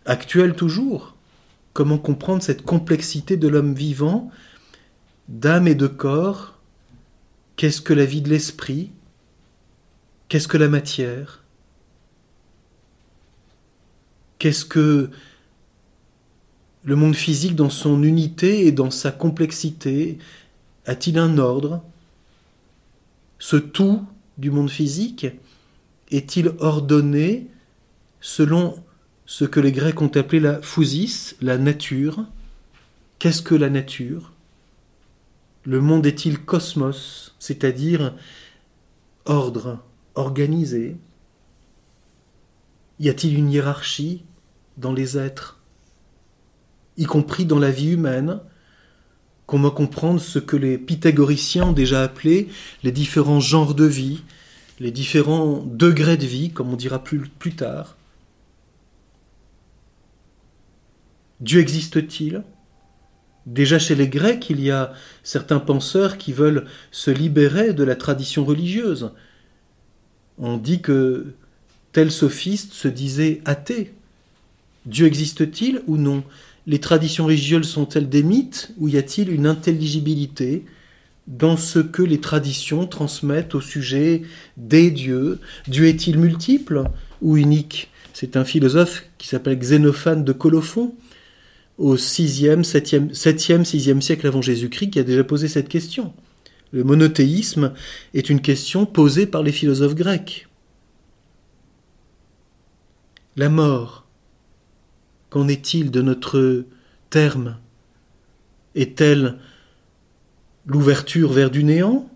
actuelle 0.05 0.55
toujours. 0.55 1.15
Comment 1.74 1.98
comprendre 1.98 2.41
cette 2.43 2.63
complexité 2.63 3.38
de 3.38 3.48
l'homme 3.48 3.74
vivant, 3.74 4.32
d'âme 5.27 5.67
et 5.67 5.75
de 5.75 5.88
corps, 5.88 6.52
Qu'est-ce 7.55 7.81
que 7.81 7.93
la 7.93 8.05
vie 8.05 8.22
de 8.22 8.29
l'esprit? 8.29 8.91
Qu'est-ce 10.27 10.48
que 10.48 10.57
la 10.57 10.69
matière? 10.69 11.43
Qu'est-ce 14.39 14.65
que 14.65 15.10
le 16.83 16.95
monde 16.95 17.15
physique 17.15 17.55
dans 17.55 17.69
son 17.69 18.03
unité 18.03 18.65
et 18.65 18.72
dans 18.72 18.91
sa 18.91 19.12
complexité 19.12 20.17
A-t-il 20.86 21.17
un 21.17 21.38
ordre? 21.38 21.83
Ce 23.39 23.55
tout 23.55 24.05
du 24.38 24.51
monde 24.51 24.69
physique 24.69 25.27
est-il 26.12 26.53
ordonné 26.60 27.48
selon 28.19 28.83
ce 29.25 29.45
que 29.45 29.60
les 29.60 29.72
Grecs 29.72 30.01
ont 30.01 30.12
appelé 30.15 30.39
la 30.39 30.62
physis, 30.62 31.36
la 31.41 31.57
nature? 31.57 32.25
Qu'est-ce 33.19 33.41
que 33.41 33.55
la 33.55 33.69
nature? 33.69 34.33
Le 35.63 35.79
monde 35.79 36.05
est-il 36.05 36.39
cosmos, 36.39 37.32
c'est-à-dire 37.43 38.15
ordre, 39.25 39.83
organisé. 40.15 40.95
Y 43.01 43.09
a-t-il 43.09 43.38
une 43.38 43.51
hiérarchie 43.51 44.23
dans 44.77 44.93
les 44.93 45.17
êtres, 45.17 45.59
y 46.95 47.03
compris 47.03 47.45
dans 47.45 47.59
la 47.59 47.69
vie 47.69 47.91
humaine 47.91 48.39
Comment 49.45 49.71
comprendre 49.71 50.21
ce 50.21 50.39
que 50.39 50.55
les 50.55 50.77
pythagoriciens 50.77 51.65
ont 51.65 51.73
déjà 51.73 52.01
appelé 52.01 52.47
les 52.81 52.93
différents 52.93 53.41
genres 53.41 53.75
de 53.75 53.83
vie, 53.83 54.23
les 54.79 54.91
différents 54.91 55.63
degrés 55.65 56.15
de 56.15 56.25
vie, 56.25 56.51
comme 56.51 56.71
on 56.71 56.77
dira 56.77 57.03
plus, 57.03 57.27
plus 57.27 57.55
tard? 57.57 57.97
Dieu 61.41 61.59
existe-t-il? 61.59 62.41
Déjà 63.45 63.77
chez 63.77 63.95
les 63.95 64.07
Grecs, 64.07 64.50
il 64.50 64.62
y 64.62 64.71
a 64.71 64.93
certains 65.23 65.59
penseurs 65.59 66.17
qui 66.17 66.31
veulent 66.31 66.65
se 66.91 67.12
libérer 67.12 67.73
de 67.73 67.83
la 67.83 67.95
tradition 67.95 68.45
religieuse. 68.45 69.12
On 70.38 70.57
dit 70.57 70.81
que 70.81 71.33
tel 71.91 72.12
sophiste 72.12 72.73
se 72.73 72.88
disait 72.88 73.41
athée. 73.45 73.93
Dieu 74.85 75.05
existe-t-il 75.07 75.81
ou 75.88 75.97
non? 75.97 76.23
Les 76.67 76.79
traditions 76.79 77.25
religieuses 77.25 77.67
sont-elles 77.67 78.09
des 78.09 78.23
mythes 78.23 78.71
ou 78.77 78.88
y 78.88 78.97
a-t-il 78.97 79.29
une 79.29 79.47
intelligibilité 79.47 80.63
dans 81.27 81.57
ce 81.57 81.79
que 81.79 82.01
les 82.01 82.19
traditions 82.19 82.88
transmettent 82.88 83.55
au 83.55 83.62
sujet 83.62 84.23
des 84.55 84.89
dieux? 84.89 85.39
Dieu 85.67 85.88
est-il 85.88 86.17
multiple 86.17 86.83
ou 87.21 87.35
unique? 87.35 87.89
C'est 88.13 88.38
un 88.38 88.45
philosophe 88.45 89.03
qui 89.17 89.27
s'appelle 89.27 89.57
Xénophane 89.57 90.23
de 90.23 90.33
Colophon 90.33 90.95
au 91.77 91.95
6e, 91.95 92.63
7e, 92.63 93.11
7e, 93.13 93.63
6e 93.63 94.01
siècle 94.01 94.27
avant 94.27 94.41
Jésus-Christ 94.41 94.91
qui 94.91 94.99
a 94.99 95.03
déjà 95.03 95.23
posé 95.23 95.47
cette 95.47 95.69
question. 95.69 96.13
Le 96.71 96.83
monothéisme 96.83 97.73
est 98.13 98.29
une 98.29 98.41
question 98.41 98.85
posée 98.85 99.27
par 99.27 99.43
les 99.43 99.51
philosophes 99.51 99.95
grecs. 99.95 100.47
La 103.35 103.49
mort, 103.49 104.05
qu'en 105.29 105.47
est-il 105.47 105.91
de 105.91 106.01
notre 106.01 106.65
terme? 107.09 107.57
Est-elle 108.75 109.39
l'ouverture 110.65 111.31
vers 111.31 111.51
du 111.51 111.63
néant? 111.63 112.09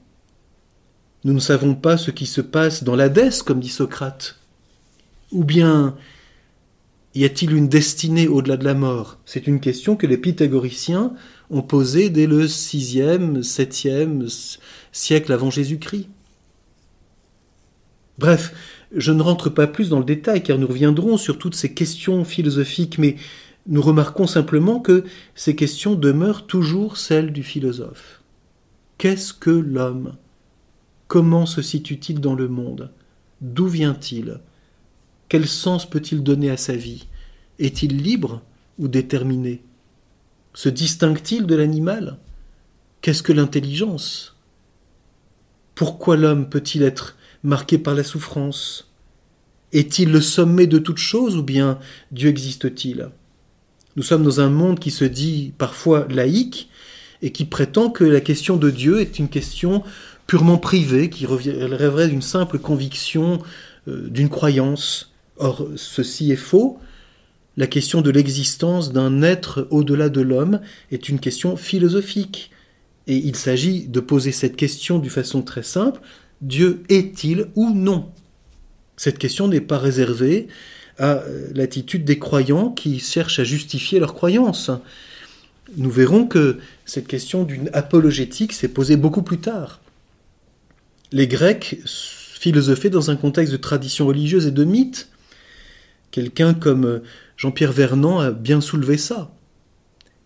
Nous 1.23 1.33
ne 1.33 1.39
savons 1.39 1.75
pas 1.75 1.97
ce 1.97 2.11
qui 2.11 2.25
se 2.25 2.41
passe 2.41 2.83
dans 2.83 2.95
l'Hadès, 2.95 3.41
comme 3.43 3.59
dit 3.59 3.69
Socrate. 3.69 4.39
Ou 5.31 5.43
bien 5.43 5.95
y 7.17 7.25
a-t-il 7.25 7.53
une 7.53 7.69
destinée 7.69 8.27
au-delà 8.27 8.57
de 8.57 8.65
la 8.65 8.73
mort? 8.73 9.17
C'est 9.25 9.47
une 9.47 9.59
question 9.59 9.95
que 9.95 10.07
les 10.07 10.17
pythagoriciens 10.17 11.13
ont 11.49 11.61
posée 11.61 12.09
dès 12.09 12.27
le 12.27 12.45
6e, 12.45 13.41
7e 13.41 14.57
siècle 14.91 15.31
avant 15.31 15.49
Jésus-Christ. 15.49 16.09
Bref, 18.17 18.53
je 18.95 19.11
ne 19.11 19.21
rentre 19.21 19.49
pas 19.49 19.67
plus 19.67 19.89
dans 19.89 19.99
le 19.99 20.05
détail 20.05 20.43
car 20.43 20.57
nous 20.57 20.67
reviendrons 20.67 21.17
sur 21.17 21.37
toutes 21.37 21.55
ces 21.55 21.73
questions 21.73 22.23
philosophiques, 22.23 22.97
mais 22.97 23.15
nous 23.67 23.81
remarquons 23.81 24.27
simplement 24.27 24.79
que 24.79 25.03
ces 25.35 25.55
questions 25.55 25.95
demeurent 25.95 26.47
toujours 26.47 26.97
celles 26.97 27.33
du 27.33 27.43
philosophe. 27.43 28.21
Qu'est-ce 28.97 29.33
que 29.33 29.51
l'homme? 29.51 30.15
Comment 31.07 31.45
se 31.45 31.61
situe-t-il 31.61 32.19
dans 32.19 32.35
le 32.35 32.47
monde? 32.47 32.91
D'où 33.41 33.67
vient-il? 33.67 34.39
Quel 35.29 35.47
sens 35.47 35.89
peut-il 35.89 36.23
donner 36.23 36.49
à 36.49 36.57
sa 36.57 36.75
vie? 36.75 37.06
Est-il 37.59 38.01
libre 38.01 38.41
ou 38.77 38.87
déterminé? 38.87 39.63
Se 40.53 40.69
distingue-t-il 40.69 41.45
de 41.45 41.55
l'animal? 41.55 42.17
Qu'est-ce 43.01 43.23
que 43.23 43.33
l'intelligence? 43.33 44.35
Pourquoi 45.75 46.17
l'homme 46.17 46.49
peut-il 46.49 46.83
être 46.83 47.15
marqué 47.43 47.77
par 47.77 47.95
la 47.95 48.03
souffrance? 48.03 48.91
Est-il 49.73 50.11
le 50.11 50.21
sommet 50.21 50.67
de 50.67 50.79
toute 50.79 50.97
chose 50.97 51.35
ou 51.35 51.43
bien 51.43 51.79
Dieu 52.11 52.29
existe-t-il? 52.29 53.09
Nous 53.95 54.03
sommes 54.03 54.23
dans 54.23 54.39
un 54.39 54.49
monde 54.49 54.79
qui 54.79 54.91
se 54.91 55.05
dit 55.05 55.53
parfois 55.57 56.07
laïque 56.09 56.69
et 57.21 57.31
qui 57.31 57.45
prétend 57.45 57.89
que 57.89 58.03
la 58.03 58.21
question 58.21 58.57
de 58.57 58.69
Dieu 58.69 59.01
est 59.01 59.19
une 59.19 59.29
question 59.29 59.83
purement 60.27 60.57
privée, 60.57 61.09
qui 61.09 61.25
rêverait 61.25 62.09
d'une 62.09 62.21
simple 62.21 62.59
conviction, 62.59 63.41
euh, 63.87 64.07
d'une 64.09 64.29
croyance. 64.29 65.13
Or, 65.37 65.67
ceci 65.75 66.31
est 66.31 66.35
faux. 66.35 66.79
La 67.57 67.65
question 67.65 68.01
de 68.01 68.11
l'existence 68.11 68.93
d'un 68.93 69.23
être 69.23 69.67
au-delà 69.71 70.09
de 70.09 70.21
l'homme 70.21 70.61
est 70.91 71.09
une 71.09 71.19
question 71.19 71.57
philosophique. 71.57 72.51
Et 73.07 73.15
il 73.15 73.35
s'agit 73.35 73.87
de 73.87 73.99
poser 73.99 74.31
cette 74.31 74.55
question 74.55 74.99
d'une 74.99 75.09
façon 75.09 75.41
très 75.41 75.63
simple. 75.63 75.99
Dieu 76.41 76.83
est-il 76.87 77.47
ou 77.55 77.71
non? 77.71 78.11
Cette 78.95 79.17
question 79.17 79.47
n'est 79.47 79.61
pas 79.61 79.79
réservée 79.79 80.47
à 80.99 81.15
euh, 81.15 81.47
l'attitude 81.55 82.05
des 82.05 82.19
croyants 82.19 82.69
qui 82.69 82.99
cherchent 82.99 83.39
à 83.39 83.43
justifier 83.43 83.99
leur 83.99 84.13
croyance. 84.13 84.69
Nous 85.77 85.91
verrons 85.91 86.25
que 86.27 86.57
cette 86.85 87.07
question 87.07 87.43
d'une 87.43 87.69
apologétique 87.73 88.53
s'est 88.53 88.67
posée 88.67 88.97
beaucoup 88.97 89.23
plus 89.23 89.39
tard. 89.39 89.79
Les 91.11 91.27
Grecs 91.27 91.79
philosophaient 91.85 92.89
dans 92.89 93.09
un 93.09 93.15
contexte 93.15 93.51
de 93.51 93.57
tradition 93.57 94.05
religieuse 94.07 94.45
et 94.45 94.51
de 94.51 94.63
mythe. 94.63 95.09
Quelqu'un 96.11 96.53
comme 96.53 97.01
Jean-Pierre 97.37 97.71
Vernant 97.71 98.19
a 98.19 98.31
bien 98.31 98.59
soulevé 98.61 98.97
ça. 98.97 99.31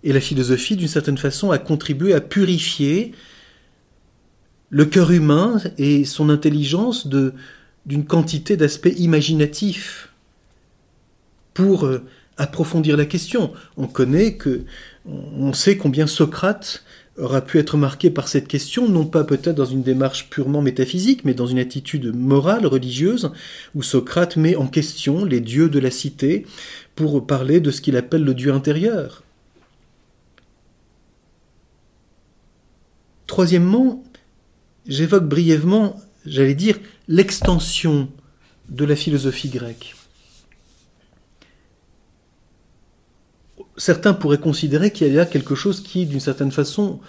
Et 0.03 0.13
la 0.13 0.21
philosophie, 0.21 0.77
d'une 0.77 0.87
certaine 0.87 1.17
façon, 1.17 1.51
a 1.51 1.59
contribué 1.59 2.13
à 2.13 2.21
purifier 2.21 3.11
le 4.69 4.85
cœur 4.85 5.11
humain 5.11 5.61
et 5.77 6.05
son 6.05 6.29
intelligence 6.29 7.07
d'une 7.07 8.05
quantité 8.05 8.57
d'aspects 8.57 8.93
imaginatifs 8.97 10.09
pour 11.53 11.85
euh, 11.85 12.03
approfondir 12.37 12.95
la 12.95 13.05
question. 13.05 13.51
On 13.75 13.87
connaît 13.87 14.35
que, 14.35 14.63
on 15.05 15.51
sait 15.53 15.77
combien 15.77 16.07
Socrate 16.07 16.83
aura 17.17 17.41
pu 17.41 17.59
être 17.59 17.77
marqué 17.77 18.09
par 18.09 18.27
cette 18.27 18.47
question, 18.47 18.87
non 18.87 19.05
pas 19.05 19.23
peut-être 19.23 19.55
dans 19.55 19.65
une 19.65 19.83
démarche 19.83 20.29
purement 20.29 20.61
métaphysique, 20.61 21.25
mais 21.25 21.33
dans 21.33 21.45
une 21.45 21.59
attitude 21.59 22.15
morale, 22.15 22.65
religieuse, 22.65 23.31
où 23.75 23.83
Socrate 23.83 24.37
met 24.37 24.55
en 24.55 24.67
question 24.67 25.25
les 25.25 25.41
dieux 25.41 25.69
de 25.69 25.79
la 25.79 25.91
cité 25.91 26.45
pour 26.95 27.25
parler 27.25 27.59
de 27.59 27.71
ce 27.71 27.81
qu'il 27.81 27.97
appelle 27.97 28.23
le 28.23 28.33
Dieu 28.33 28.53
intérieur. 28.53 29.23
Troisièmement, 33.27 34.03
j'évoque 34.87 35.27
brièvement, 35.27 35.99
j'allais 36.25 36.55
dire, 36.55 36.77
l'extension 37.07 38.09
de 38.69 38.85
la 38.85 38.95
philosophie 38.95 39.49
grecque. 39.49 39.95
Certains 43.81 44.13
pourraient 44.13 44.37
considérer 44.37 44.91
qu'il 44.91 45.11
y 45.11 45.17
a 45.17 45.25
quelque 45.25 45.55
chose 45.55 45.81
qui, 45.81 46.05
d'une 46.05 46.19
certaine 46.19 46.51
façon, 46.51 46.99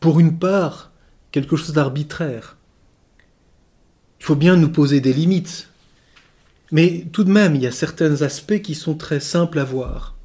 pour 0.00 0.18
une 0.18 0.36
part, 0.36 0.90
quelque 1.30 1.54
chose 1.54 1.72
d'arbitraire. 1.72 2.56
Il 4.18 4.24
faut 4.24 4.34
bien 4.34 4.56
nous 4.56 4.70
poser 4.70 5.00
des 5.00 5.12
limites. 5.12 5.68
Mais 6.72 7.06
tout 7.12 7.22
de 7.22 7.30
même, 7.30 7.54
il 7.54 7.62
y 7.62 7.68
a 7.68 7.70
certains 7.70 8.22
aspects 8.22 8.60
qui 8.62 8.74
sont 8.74 8.96
très 8.96 9.20
simples 9.20 9.60
à 9.60 9.64
voir. 9.64 10.16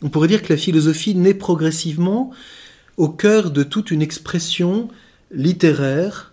On 0.00 0.08
pourrait 0.08 0.28
dire 0.28 0.40
que 0.40 0.54
la 0.54 0.58
philosophie 0.58 1.14
naît 1.14 1.34
progressivement 1.34 2.30
au 2.96 3.10
cœur 3.10 3.50
de 3.50 3.64
toute 3.64 3.90
une 3.90 4.00
expression 4.00 4.88
littéraire, 5.30 6.32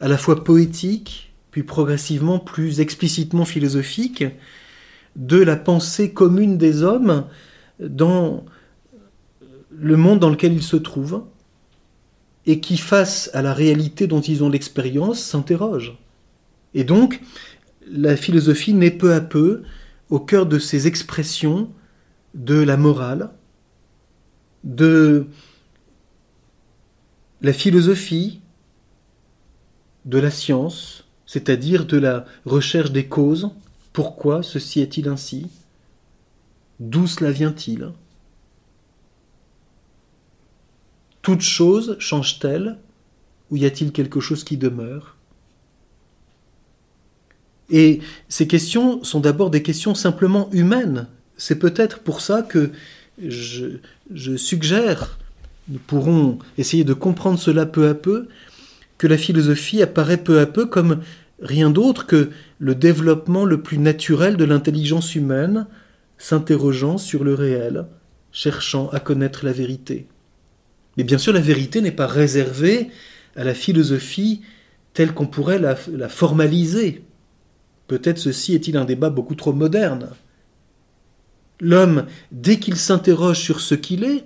à 0.00 0.08
la 0.08 0.18
fois 0.18 0.44
poétique, 0.44 1.32
puis 1.52 1.62
progressivement 1.62 2.38
plus 2.38 2.80
explicitement 2.80 3.46
philosophique, 3.46 4.26
de 5.16 5.38
la 5.38 5.56
pensée 5.56 6.12
commune 6.12 6.58
des 6.58 6.82
hommes 6.82 7.24
dans 7.80 8.44
le 9.70 9.96
monde 9.96 10.20
dans 10.20 10.30
lequel 10.30 10.52
ils 10.52 10.62
se 10.62 10.76
trouvent, 10.76 11.24
et 12.46 12.60
qui, 12.60 12.76
face 12.76 13.30
à 13.34 13.42
la 13.42 13.52
réalité 13.52 14.06
dont 14.06 14.20
ils 14.20 14.44
ont 14.44 14.48
l'expérience, 14.48 15.20
s'interrogent. 15.20 15.98
Et 16.74 16.84
donc, 16.84 17.20
la 17.88 18.16
philosophie 18.16 18.74
naît 18.74 18.90
peu 18.90 19.12
à 19.12 19.20
peu 19.20 19.62
au 20.10 20.20
cœur 20.20 20.46
de 20.46 20.58
ces 20.58 20.86
expressions 20.86 21.70
de 22.34 22.54
la 22.54 22.76
morale, 22.76 23.30
de 24.62 25.26
la 27.42 27.52
philosophie, 27.52 28.40
de 30.04 30.18
la 30.18 30.30
science, 30.30 31.04
c'est-à-dire 31.26 31.86
de 31.86 31.96
la 31.96 32.24
recherche 32.44 32.92
des 32.92 33.06
causes, 33.06 33.50
pourquoi 33.92 34.42
ceci 34.42 34.80
est-il 34.80 35.08
ainsi? 35.08 35.48
D'où 36.80 37.06
cela 37.06 37.30
vient-il? 37.30 37.90
Toute 41.22 41.40
chose 41.40 41.96
change-t-elle 41.98 42.78
Ou 43.50 43.56
y 43.56 43.64
a-t-il 43.64 43.92
quelque 43.92 44.20
chose 44.20 44.44
qui 44.44 44.56
demeure? 44.56 45.16
Et 47.70 48.00
ces 48.28 48.46
questions 48.46 49.02
sont 49.02 49.20
d'abord 49.20 49.50
des 49.50 49.62
questions 49.62 49.94
simplement 49.94 50.48
humaines. 50.52 51.08
C'est 51.36 51.58
peut-être 51.58 52.00
pour 52.00 52.20
ça 52.20 52.42
que 52.42 52.70
je, 53.18 53.78
je 54.12 54.36
suggère 54.36 55.18
nous 55.68 55.78
pourrons 55.78 56.38
essayer 56.58 56.84
de 56.84 56.94
comprendre 56.94 57.38
cela 57.38 57.66
peu 57.66 57.88
à 57.88 57.94
peu, 57.94 58.28
que 58.98 59.06
la 59.06 59.18
philosophie 59.18 59.82
apparaît 59.82 60.16
peu 60.16 60.38
à 60.38 60.46
peu 60.46 60.66
comme 60.66 61.00
rien 61.42 61.70
d'autre 61.70 62.06
que 62.06 62.30
le 62.58 62.74
développement 62.74 63.44
le 63.44 63.60
plus 63.60 63.78
naturel 63.78 64.36
de 64.36 64.44
l'intelligence 64.44 65.14
humaine, 65.14 65.66
s'interrogeant 66.18 66.98
sur 66.98 67.24
le 67.24 67.34
réel, 67.34 67.86
cherchant 68.32 68.88
à 68.90 69.00
connaître 69.00 69.44
la 69.44 69.52
vérité. 69.52 70.06
Mais 70.96 71.04
bien 71.04 71.18
sûr, 71.18 71.32
la 71.32 71.40
vérité 71.40 71.80
n'est 71.80 71.92
pas 71.92 72.06
réservée 72.06 72.90
à 73.36 73.44
la 73.44 73.54
philosophie 73.54 74.42
telle 74.94 75.12
qu'on 75.12 75.26
pourrait 75.26 75.58
la, 75.58 75.76
formaliser. 76.08 77.04
Peut-être 77.86 78.18
ceci 78.18 78.54
est-il 78.54 78.76
un 78.76 78.84
débat 78.86 79.10
beaucoup 79.10 79.34
trop 79.34 79.52
moderne. 79.52 80.10
L'homme, 81.60 82.06
dès 82.32 82.58
qu'il 82.58 82.76
s'interroge 82.76 83.38
sur 83.38 83.60
ce 83.60 83.74
qu'il 83.74 84.04
est, 84.04 84.24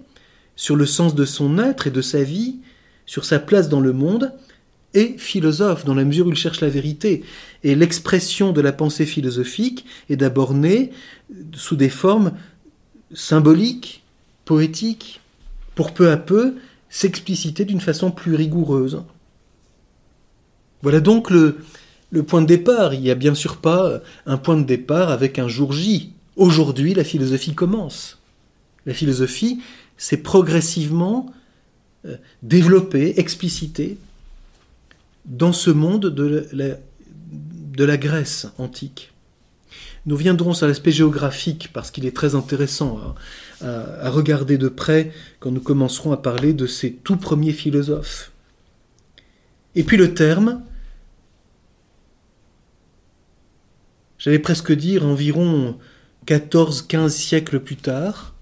sur 0.57 0.77
le 0.77 0.87
sens 0.87 1.15
de 1.15 1.25
son 1.25 1.59
être 1.59 1.87
et 1.87 1.91
de 1.91 2.03
sa 2.03 2.23
vie, 2.23 2.61
sur 3.07 3.25
sa 3.25 3.39
place 3.41 3.69
dans 3.69 3.81
le 3.81 3.93
monde, 3.93 4.33
est 4.95 5.19
philosophe 5.19 5.85
dans 5.85 5.95
la 5.95 6.05
mesure 6.05 6.27
où 6.27 6.31
il 6.31 6.37
cherche 6.37 6.61
la 6.61 6.69
vérité. 6.69 7.23
Et 7.63 7.75
l'expression 7.75 8.53
de 8.53 8.61
la 8.61 8.73
pensée 8.73 9.07
philosophique 9.07 9.85
est 10.09 10.17
d'abord 10.17 10.55
née 10.55 10.91
sous 11.55 11.77
des 11.77 11.89
formes 11.89 12.33
symboliques, 13.13 14.03
poétiques, 14.45 15.21
pour 15.75 15.93
peu 15.93 16.11
à 16.11 16.17
peu 16.17 16.57
s'expliciter 16.89 17.65
d'une 17.65 17.81
façon 17.81 18.11
plus 18.11 18.35
rigoureuse. 18.35 19.03
Voilà 20.83 21.01
donc 21.01 21.31
le, 21.31 21.59
point 22.27 22.43
de 22.43 22.47
départ. 22.47 22.95
Il 22.95 23.01
n'y 23.01 23.11
a 23.11 23.15
bien 23.15 23.35
sûr 23.35 23.59
pas 23.59 24.01
un 24.27 24.37
point 24.37 24.57
de 24.57 24.65
départ 24.65 25.11
avec 25.11 25.39
un 25.39 25.49
jour 25.49 25.73
J. 25.73 26.13
Aujourd'hui, 26.37 26.95
la 26.95 27.05
philosophie 27.05 27.55
commence. 27.55 28.19
La 28.87 28.95
philosophie, 28.95 29.61
s'est 30.01 30.17
progressivement 30.17 31.27
euh, 32.07 32.17
développé, 32.43 33.21
explicité 33.21 33.99
dans 35.25 35.53
ce 35.53 35.71
monde 35.71 36.07
de 36.07 36.47
la, 36.53 37.97
Grèce 37.97 38.47
antique. 38.59 39.13
Nous 40.07 40.17
viendrons 40.17 40.53
sur 40.55 40.67
l'aspect 40.67 40.93
géographique 40.93 41.71
parce 41.73 41.91
qu'il 41.91 42.07
est 42.07 42.15
très 42.15 42.35
intéressant 42.35 43.15
à, 43.63 44.07
à, 44.07 44.11
regarder 44.11 44.59
de 44.59 44.69
près 44.69 45.13
quand 45.39 45.51
nous 45.51 45.61
commencerons 45.61 46.13
à 46.13 46.17
parler 46.17 46.53
de 46.53 46.67
ces 46.67 46.93
tout 46.93 47.17
premiers 47.17 47.53
philosophes. 47.53 48.33
Et 49.75 49.83
puis 49.83 49.97
le 49.97 50.15
terme, 50.15 50.63
j'allais 54.19 54.39
presque 54.39 54.73
dire 54.73 55.07
environ 55.07 55.79
14-15 56.27 57.09
siècles 57.11 57.61
plus 57.61 57.77
tard, 57.77 58.35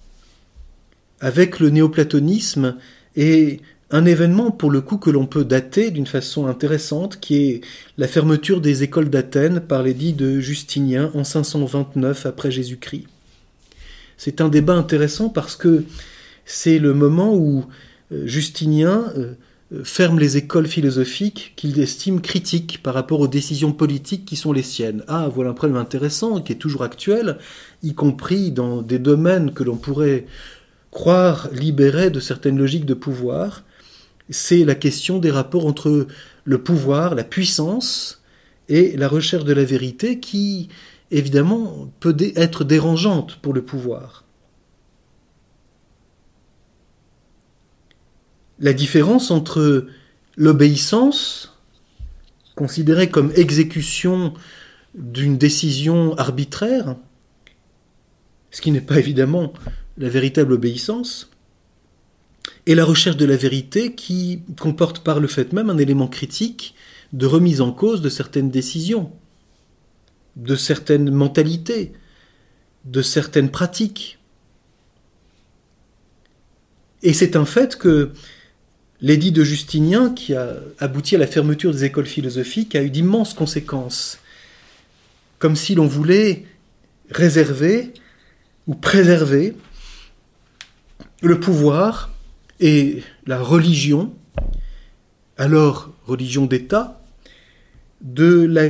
avec 1.21 1.61
le 1.61 1.71
néoplatonisme 1.71 2.77
et 3.17 3.61
un 3.91 4.05
événement 4.05 4.51
pour 4.51 4.71
le 4.71 4.81
coup 4.81 4.99
que 4.99 5.11
l'on 5.11 5.27
peut 5.27 5.45
dater 5.45 5.91
d'une 5.91 6.07
façon 6.07 6.47
intéressante, 6.47 7.21
qui 7.21 7.37
est 7.37 7.61
la 7.97 8.07
fermeture 8.07 8.61
des 8.61 8.83
écoles 8.83 9.09
d'Athènes 9.09 9.61
par 9.61 9.83
l'édit 9.83 10.13
de 10.13 10.41
Justinien 10.41 11.11
en 11.15 11.25
529 11.25 12.27
après 12.27 12.51
Jésus-Christ. 12.51 13.07
C'est 14.19 14.41
un 14.41 14.49
débat 14.49 14.75
intéressant 14.75 15.31
parce 15.31 15.57
que 15.57 15.85
c'est 16.45 16.79
le 16.79 16.93
moment 16.93 17.35
où 17.35 17.65
euh, 18.13 18.27
Justinien 18.27 19.13
euh, 19.17 19.35
ferme 19.85 20.19
les 20.19 20.37
écoles 20.37 20.67
philosophiques 20.67 21.53
qu'il 21.57 21.79
estime 21.79 22.21
critiques 22.21 22.83
par 22.83 22.95
rapport 22.95 23.21
aux 23.21 23.29
décisions 23.29 23.73
politiques 23.73 24.25
qui 24.25 24.37
sont 24.37 24.53
les 24.53 24.63
siennes. 24.63 25.05
Ah, 25.09 25.29
voilà 25.33 25.51
un 25.51 25.55
problème 25.55 25.79
intéressant 25.79 26.41
qui 26.41 26.53
est 26.53 26.57
toujours 26.57 26.83
actuel, 26.83 27.39
y 27.83 27.95
compris 27.95 28.51
dans 28.51 28.83
des 28.83 28.99
domaines 28.99 29.53
que 29.53 29.63
l'on 29.63 29.77
pourrait 29.77 30.27
croire 30.91 31.49
libérés 31.53 32.11
de 32.11 32.21
certaines 32.21 32.59
logiques 32.59 32.87
de 32.87 32.95
pouvoir, 32.95 33.63
c'est 34.31 34.65
la 34.65 34.75
question 34.75 35.19
des 35.19 35.31
rapports 35.31 35.67
entre 35.67 36.07
le 36.45 36.63
pouvoir, 36.63 37.15
la 37.15 37.25
puissance 37.25 38.23
et 38.69 38.97
la 38.97 39.09
recherche 39.09 39.45
de 39.45 39.53
la 39.53 39.65
vérité 39.65 40.21
qui, 40.21 40.69
évidemment, 41.11 41.91
peut 42.01 42.17
être 42.37 42.65
dérangeante 42.65 43.37
pour 43.37 43.55
le 43.55 43.63
pouvoir. 43.63 44.25
La 48.61 48.73
différence 48.73 49.31
entre 49.31 49.87
l'obéissance, 50.37 51.57
considérée 52.57 53.09
comme 53.09 53.33
exécution 53.37 54.35
d'une 54.95 55.39
décision 55.39 56.17
arbitraire, 56.17 56.97
ce 58.51 58.61
qui 58.61 58.73
n'est 58.73 58.81
pas 58.81 58.99
évidemment 58.99 59.53
la 59.97 60.09
véritable 60.09 60.55
obéissance, 60.55 61.31
et 62.69 62.75
la 62.75 62.85
recherche 62.85 63.17
de 63.17 63.25
la 63.25 63.37
vérité 63.37 63.95
qui 63.95 64.43
comporte 64.61 64.99
par 64.99 65.21
le 65.21 65.27
fait 65.27 65.55
même 65.55 65.71
un 65.71 65.79
élément 65.79 66.07
critique 66.07 66.75
de 67.15 67.25
remise 67.25 67.63
en 67.63 67.73
cause 67.73 68.03
de 68.03 68.11
certaines 68.11 68.51
décisions, 68.51 69.11
de 70.37 70.55
certaines 70.55 71.11
mentalités, 71.11 71.95
de 72.85 73.01
certaines 73.01 73.51
pratiques. 73.51 74.19
Et 77.03 77.15
c'est 77.15 77.37
un 77.37 77.47
fait 77.47 77.79
que 77.79 78.13
l'édit 79.01 79.33
de 79.33 79.45
Justinien, 79.45 80.11
qui 80.11 80.35
a 80.35 80.57
abouti 80.79 81.17
à 81.17 81.19
la 81.19 81.27
fermeture 81.27 81.73
des 81.73 81.85
écoles 81.85 82.05
philosophiques, 82.05 82.77
a 82.77 82.83
eu 82.83 82.91
d'immenses 82.91 83.33
conséquences, 83.33 84.19
comme 85.39 85.57
si 85.57 85.75
l'on 85.75 85.87
voulait 85.87 86.45
réserver 87.11 87.95
ou 88.67 88.75
préserver 88.75 89.57
le 91.23 91.41
pouvoir 91.41 92.11
et 92.61 93.03
la 93.27 93.41
religion, 93.41 94.15
alors 95.37 95.93
religion 96.07 96.47
d'État, 96.47 97.01
de 98.01 98.45
la 98.45 98.69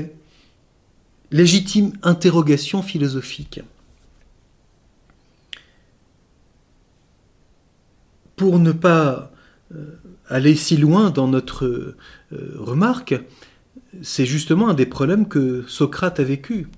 légitime 1.30 1.92
interrogation 2.02 2.82
philosophique. 2.82 3.60
Pour 8.36 8.58
ne 8.58 8.72
pas 8.72 9.32
euh, 9.74 9.98
aller 10.28 10.54
si 10.54 10.76
loin 10.76 11.10
dans 11.10 11.28
notre 11.28 11.66
euh, 11.66 11.96
remarque, 12.56 13.20
c'est 14.02 14.26
justement 14.26 14.68
un 14.68 14.74
des 14.74 14.86
problèmes 14.86 15.28
que 15.28 15.64
Socrate 15.66 16.20
a 16.20 16.24
vécu. 16.24 16.68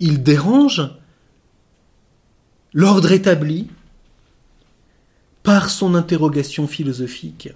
Il 0.00 0.22
dérange 0.22 0.82
l'ordre 2.72 3.12
établi 3.12 3.68
par 5.42 5.70
son 5.70 5.94
interrogation 5.94 6.66
philosophique. 6.66 7.50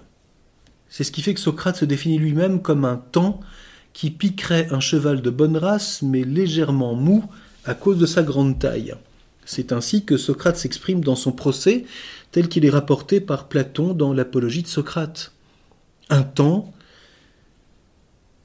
C'est 0.89 1.03
ce 1.03 1.11
qui 1.11 1.21
fait 1.21 1.33
que 1.33 1.39
Socrate 1.39 1.77
se 1.77 1.85
définit 1.85 2.17
lui-même 2.17 2.61
comme 2.61 2.85
un 2.85 2.97
temps 2.97 3.39
qui 3.93 4.11
piquerait 4.11 4.67
un 4.71 4.79
cheval 4.79 5.21
de 5.21 5.29
bonne 5.29 5.57
race 5.57 6.01
mais 6.01 6.23
légèrement 6.23 6.95
mou 6.95 7.25
à 7.65 7.73
cause 7.73 7.97
de 7.97 8.05
sa 8.05 8.23
grande 8.23 8.59
taille. 8.59 8.95
C'est 9.45 9.71
ainsi 9.71 10.03
que 10.03 10.17
Socrate 10.17 10.57
s'exprime 10.57 11.03
dans 11.03 11.15
son 11.15 11.31
procès 11.31 11.85
tel 12.31 12.49
qu'il 12.49 12.65
est 12.65 12.69
rapporté 12.69 13.21
par 13.21 13.47
Platon 13.47 13.93
dans 13.93 14.13
l'Apologie 14.13 14.63
de 14.63 14.67
Socrate. 14.67 15.31
Un 16.09 16.23
temps 16.23 16.73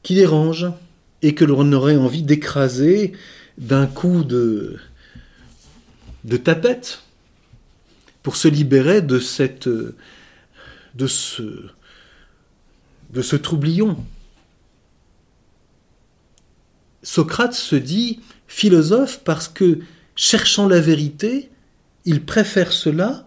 qui 0.02 0.14
dérange 0.14 0.66
et 1.22 1.34
que 1.34 1.44
l'on 1.44 1.72
aurait 1.72 1.96
envie 1.96 2.22
d'écraser 2.22 3.12
d'un 3.58 3.86
coup 3.86 4.24
de, 4.24 4.78
de 6.24 6.36
tapette 6.36 7.02
pour 8.22 8.36
se 8.36 8.48
libérer 8.48 9.02
de 9.02 9.18
cette 9.18 9.68
de 9.68 11.06
ce 11.06 11.68
de 13.10 13.22
ce 13.22 13.36
troublion. 13.36 13.96
Socrate 17.02 17.54
se 17.54 17.76
dit 17.76 18.20
philosophe 18.46 19.20
parce 19.24 19.48
que 19.48 19.80
cherchant 20.14 20.68
la 20.68 20.80
vérité, 20.80 21.50
il 22.04 22.24
préfère 22.24 22.72
cela 22.72 23.26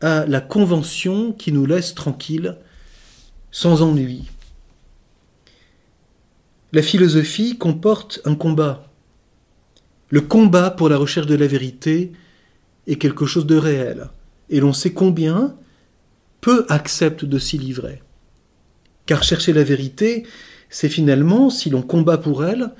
à 0.00 0.26
la 0.26 0.40
convention 0.40 1.32
qui 1.32 1.52
nous 1.52 1.66
laisse 1.66 1.94
tranquilles, 1.94 2.56
sans 3.50 3.82
ennui. 3.82 4.24
La 6.72 6.82
philosophie 6.82 7.56
comporte 7.56 8.20
un 8.24 8.34
combat. 8.34 8.88
Le 10.08 10.20
combat 10.20 10.70
pour 10.70 10.88
la 10.88 10.96
recherche 10.96 11.26
de 11.26 11.36
la 11.36 11.46
vérité 11.46 12.12
est 12.86 12.96
quelque 12.96 13.26
chose 13.26 13.46
de 13.46 13.56
réel, 13.56 14.08
et 14.50 14.60
l'on 14.60 14.72
sait 14.72 14.92
combien 14.92 15.56
peu 16.40 16.66
acceptent 16.68 17.24
de 17.24 17.38
s'y 17.38 17.58
livrer. 17.58 18.02
Car 19.06 19.22
chercher 19.22 19.52
la 19.52 19.64
vérité, 19.64 20.26
c'est 20.68 20.88
finalement, 20.88 21.50
si 21.50 21.70
l'on 21.70 21.82
combat 21.82 22.18
pour 22.18 22.44
elle, 22.44 22.70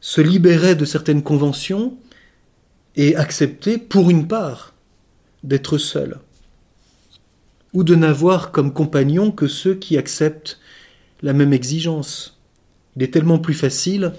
se 0.00 0.20
libérer 0.20 0.74
de 0.74 0.84
certaines 0.84 1.22
conventions 1.22 1.96
et 2.96 3.16
accepter, 3.16 3.78
pour 3.78 4.10
une 4.10 4.28
part, 4.28 4.74
d'être 5.42 5.78
seul, 5.78 6.18
ou 7.72 7.84
de 7.84 7.94
n'avoir 7.94 8.50
comme 8.50 8.72
compagnon 8.72 9.30
que 9.30 9.46
ceux 9.46 9.74
qui 9.74 9.98
acceptent 9.98 10.58
la 11.22 11.32
même 11.32 11.52
exigence. 11.52 12.38
Il 12.96 13.02
est 13.02 13.12
tellement 13.12 13.38
plus 13.38 13.54
facile 13.54 14.12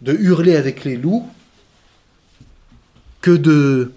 de 0.00 0.12
hurler 0.12 0.56
avec 0.56 0.84
les 0.84 0.96
loups 0.96 1.28
que 3.26 3.32
de 3.32 3.90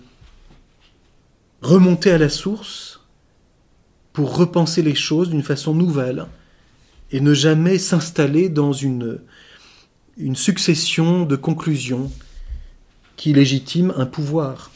remonter 1.61 2.09
à 2.09 2.17
la 2.17 2.29
source 2.29 2.99
pour 4.11 4.35
repenser 4.35 4.81
les 4.81 4.95
choses 4.95 5.29
d'une 5.29 5.43
façon 5.43 5.75
nouvelle 5.75 6.25
et 7.11 7.21
ne 7.21 7.35
jamais 7.35 7.77
s'installer 7.77 8.49
dans 8.49 8.73
une, 8.73 9.19
une 10.17 10.35
succession 10.35 11.25
de 11.25 11.35
conclusions 11.35 12.11
qui 13.17 13.31
légitiment 13.31 13.93
un 13.97 14.07
pouvoir. 14.07 14.71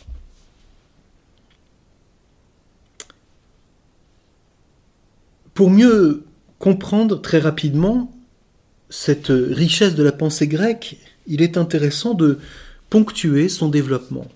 Pour 5.55 5.71
mieux 5.71 6.25
comprendre 6.59 7.19
très 7.19 7.39
rapidement 7.39 8.15
cette 8.91 9.31
richesse 9.31 9.95
de 9.95 10.03
la 10.03 10.11
pensée 10.11 10.47
grecque, 10.47 10.97
il 11.25 11.41
est 11.41 11.57
intéressant 11.57 12.13
de 12.13 12.37
ponctuer 12.91 13.49
son 13.49 13.67
développement. 13.67 14.27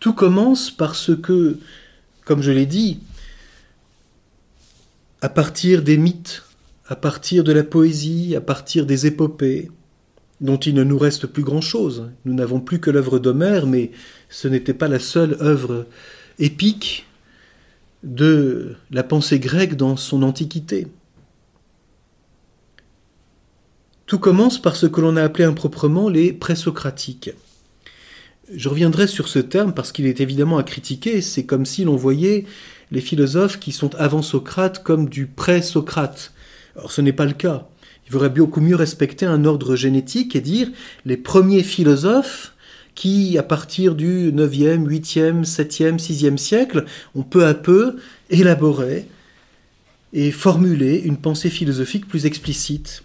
Tout 0.00 0.12
commence 0.12 0.70
parce 0.70 1.10
que, 1.16 1.58
comme 2.24 2.42
je 2.42 2.50
l'ai 2.50 2.66
dit, 2.66 3.00
à 5.20 5.28
partir 5.28 5.82
des 5.82 5.96
mythes, 5.96 6.42
à 6.86 6.96
partir 6.96 7.42
de 7.44 7.52
la 7.52 7.64
poésie, 7.64 8.36
à 8.36 8.40
partir 8.40 8.86
des 8.86 9.06
épopées, 9.06 9.70
dont 10.40 10.58
il 10.58 10.74
ne 10.74 10.84
nous 10.84 10.98
reste 10.98 11.26
plus 11.26 11.42
grand-chose. 11.42 12.10
Nous 12.24 12.34
n'avons 12.34 12.60
plus 12.60 12.78
que 12.78 12.90
l'œuvre 12.90 13.18
d'Homère, 13.18 13.66
mais 13.66 13.90
ce 14.28 14.48
n'était 14.48 14.74
pas 14.74 14.88
la 14.88 14.98
seule 14.98 15.36
œuvre 15.40 15.86
épique 16.38 17.06
de 18.02 18.76
la 18.90 19.02
pensée 19.02 19.40
grecque 19.40 19.76
dans 19.76 19.96
son 19.96 20.22
antiquité. 20.22 20.86
Tout 24.04 24.18
commence 24.18 24.60
par 24.60 24.76
ce 24.76 24.86
que 24.86 25.00
l'on 25.00 25.16
a 25.16 25.22
appelé 25.22 25.44
improprement 25.44 26.08
les 26.08 26.32
présocratiques. 26.32 27.30
Je 28.54 28.68
reviendrai 28.68 29.08
sur 29.08 29.26
ce 29.26 29.40
terme 29.40 29.74
parce 29.74 29.90
qu'il 29.90 30.06
est 30.06 30.20
évidemment 30.20 30.58
à 30.58 30.62
critiquer. 30.62 31.20
C'est 31.20 31.44
comme 31.44 31.66
si 31.66 31.84
l'on 31.84 31.96
voyait 31.96 32.44
les 32.92 33.00
philosophes 33.00 33.58
qui 33.58 33.72
sont 33.72 33.94
avant 33.96 34.22
Socrate 34.22 34.84
comme 34.84 35.08
du 35.08 35.26
pré-Socrate. 35.26 36.32
Or 36.76 36.92
ce 36.92 37.00
n'est 37.00 37.12
pas 37.12 37.24
le 37.24 37.32
cas. 37.32 37.66
Il 38.06 38.12
faudrait 38.12 38.30
beaucoup 38.30 38.60
mieux 38.60 38.76
respecter 38.76 39.26
un 39.26 39.44
ordre 39.44 39.74
génétique 39.74 40.36
et 40.36 40.40
dire 40.40 40.68
les 41.04 41.16
premiers 41.16 41.64
philosophes 41.64 42.54
qui, 42.94 43.36
à 43.36 43.42
partir 43.42 43.96
du 43.96 44.32
9e, 44.32 44.86
8e, 44.86 45.44
7e, 45.44 45.98
6e 45.98 46.36
siècle, 46.36 46.84
ont 47.16 47.24
peu 47.24 47.46
à 47.46 47.54
peu 47.54 47.96
élaboré 48.30 49.06
et 50.12 50.30
formulé 50.30 51.02
une 51.04 51.16
pensée 51.16 51.50
philosophique 51.50 52.06
plus 52.06 52.26
explicite. 52.26 53.02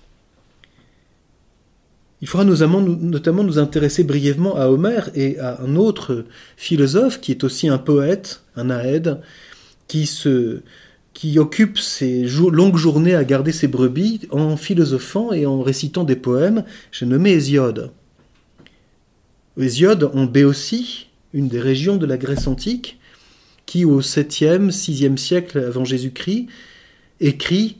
Il 2.21 2.27
faudra 2.27 2.45
notamment 2.45 3.43
nous 3.43 3.57
intéresser 3.57 4.03
brièvement 4.03 4.55
à 4.55 4.67
Homère 4.67 5.09
et 5.15 5.39
à 5.39 5.59
un 5.61 5.75
autre 5.75 6.25
philosophe 6.55 7.19
qui 7.19 7.31
est 7.31 7.43
aussi 7.43 7.67
un 7.67 7.79
poète, 7.79 8.43
un 8.55 8.69
aède, 8.69 9.21
qui, 9.87 11.39
occupe 11.39 11.79
ses 11.79 12.27
longues 12.27 12.77
journées 12.77 13.15
à 13.15 13.23
garder 13.23 13.51
ses 13.51 13.67
brebis 13.67 14.21
en 14.29 14.55
philosophant 14.55 15.33
et 15.33 15.47
en 15.47 15.61
récitant 15.61 16.03
des 16.03 16.15
poèmes. 16.15 16.63
J'ai 16.91 17.07
nommé 17.07 17.31
Hésiode. 17.31 17.91
Hésiode 19.57 20.11
en 20.13 20.25
Béotie, 20.25 21.07
une 21.33 21.47
des 21.47 21.59
régions 21.59 21.97
de 21.97 22.05
la 22.05 22.17
Grèce 22.17 22.45
antique, 22.45 22.99
qui 23.65 23.83
au 23.83 24.01
7e, 24.01 24.69
6e 24.69 25.17
siècle 25.17 25.57
avant 25.57 25.85
Jésus-Christ 25.85 26.47
écrit 27.19 27.77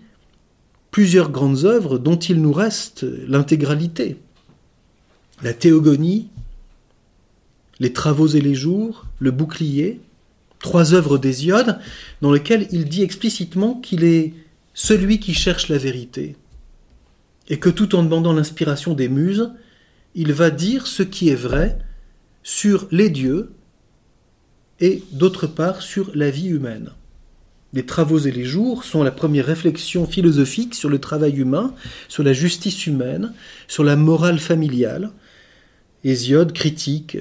plusieurs 0.90 1.32
grandes 1.32 1.64
œuvres 1.64 2.00
dont 2.00 2.18
il 2.18 2.42
nous 2.42 2.54
reste 2.54 3.06
l'intégralité 3.28 4.18
la 5.44 5.54
théogonie, 5.54 6.30
les 7.80 7.94
travaux 7.94 8.28
et 8.28 8.42
les 8.42 8.56
jours, 8.56 9.06
le 9.20 9.32
bouclier, 9.32 10.00
trois 10.60 10.94
œuvres 10.94 11.18
d'Hésiode, 11.18 11.80
dans 12.22 12.32
lesquelles 12.32 12.68
il 12.72 12.86
dit 12.86 13.02
explicitement 13.02 13.76
qu'il 13.76 14.04
est 14.04 14.34
celui 14.74 15.20
qui 15.20 15.34
cherche 15.34 15.68
la 15.70 15.78
vérité, 15.78 16.36
et 17.50 17.60
que 17.60 17.70
tout 17.70 17.96
en 17.96 18.04
demandant 18.04 18.34
l'inspiration 18.34 18.94
des 18.94 19.10
muses, 19.10 19.52
il 20.16 20.34
va 20.34 20.52
dire 20.52 20.88
ce 20.88 21.04
qui 21.04 21.30
est 21.30 21.36
vrai 21.36 21.78
sur 22.44 22.88
les 22.92 23.10
dieux 23.10 23.52
et 24.80 25.04
d'autre 25.12 25.48
part 25.48 25.82
sur 25.82 26.12
la 26.16 26.32
vie 26.32 26.48
humaine. 26.48 26.92
Les 27.74 27.86
travaux 27.86 28.20
et 28.20 28.32
les 28.32 28.44
jours 28.44 28.84
sont 28.84 29.04
la 29.04 29.12
première 29.12 29.46
réflexion 29.46 30.06
philosophique 30.06 30.76
sur 30.76 30.90
le 30.90 31.00
travail 31.00 31.38
humain, 31.38 31.74
sur 32.10 32.24
la 32.24 32.34
justice 32.34 32.86
humaine, 32.86 33.34
sur 33.68 33.84
la 33.84 33.96
morale 33.96 34.40
familiale, 34.40 35.12
Hésiode 36.04 36.54
critique 36.54 37.18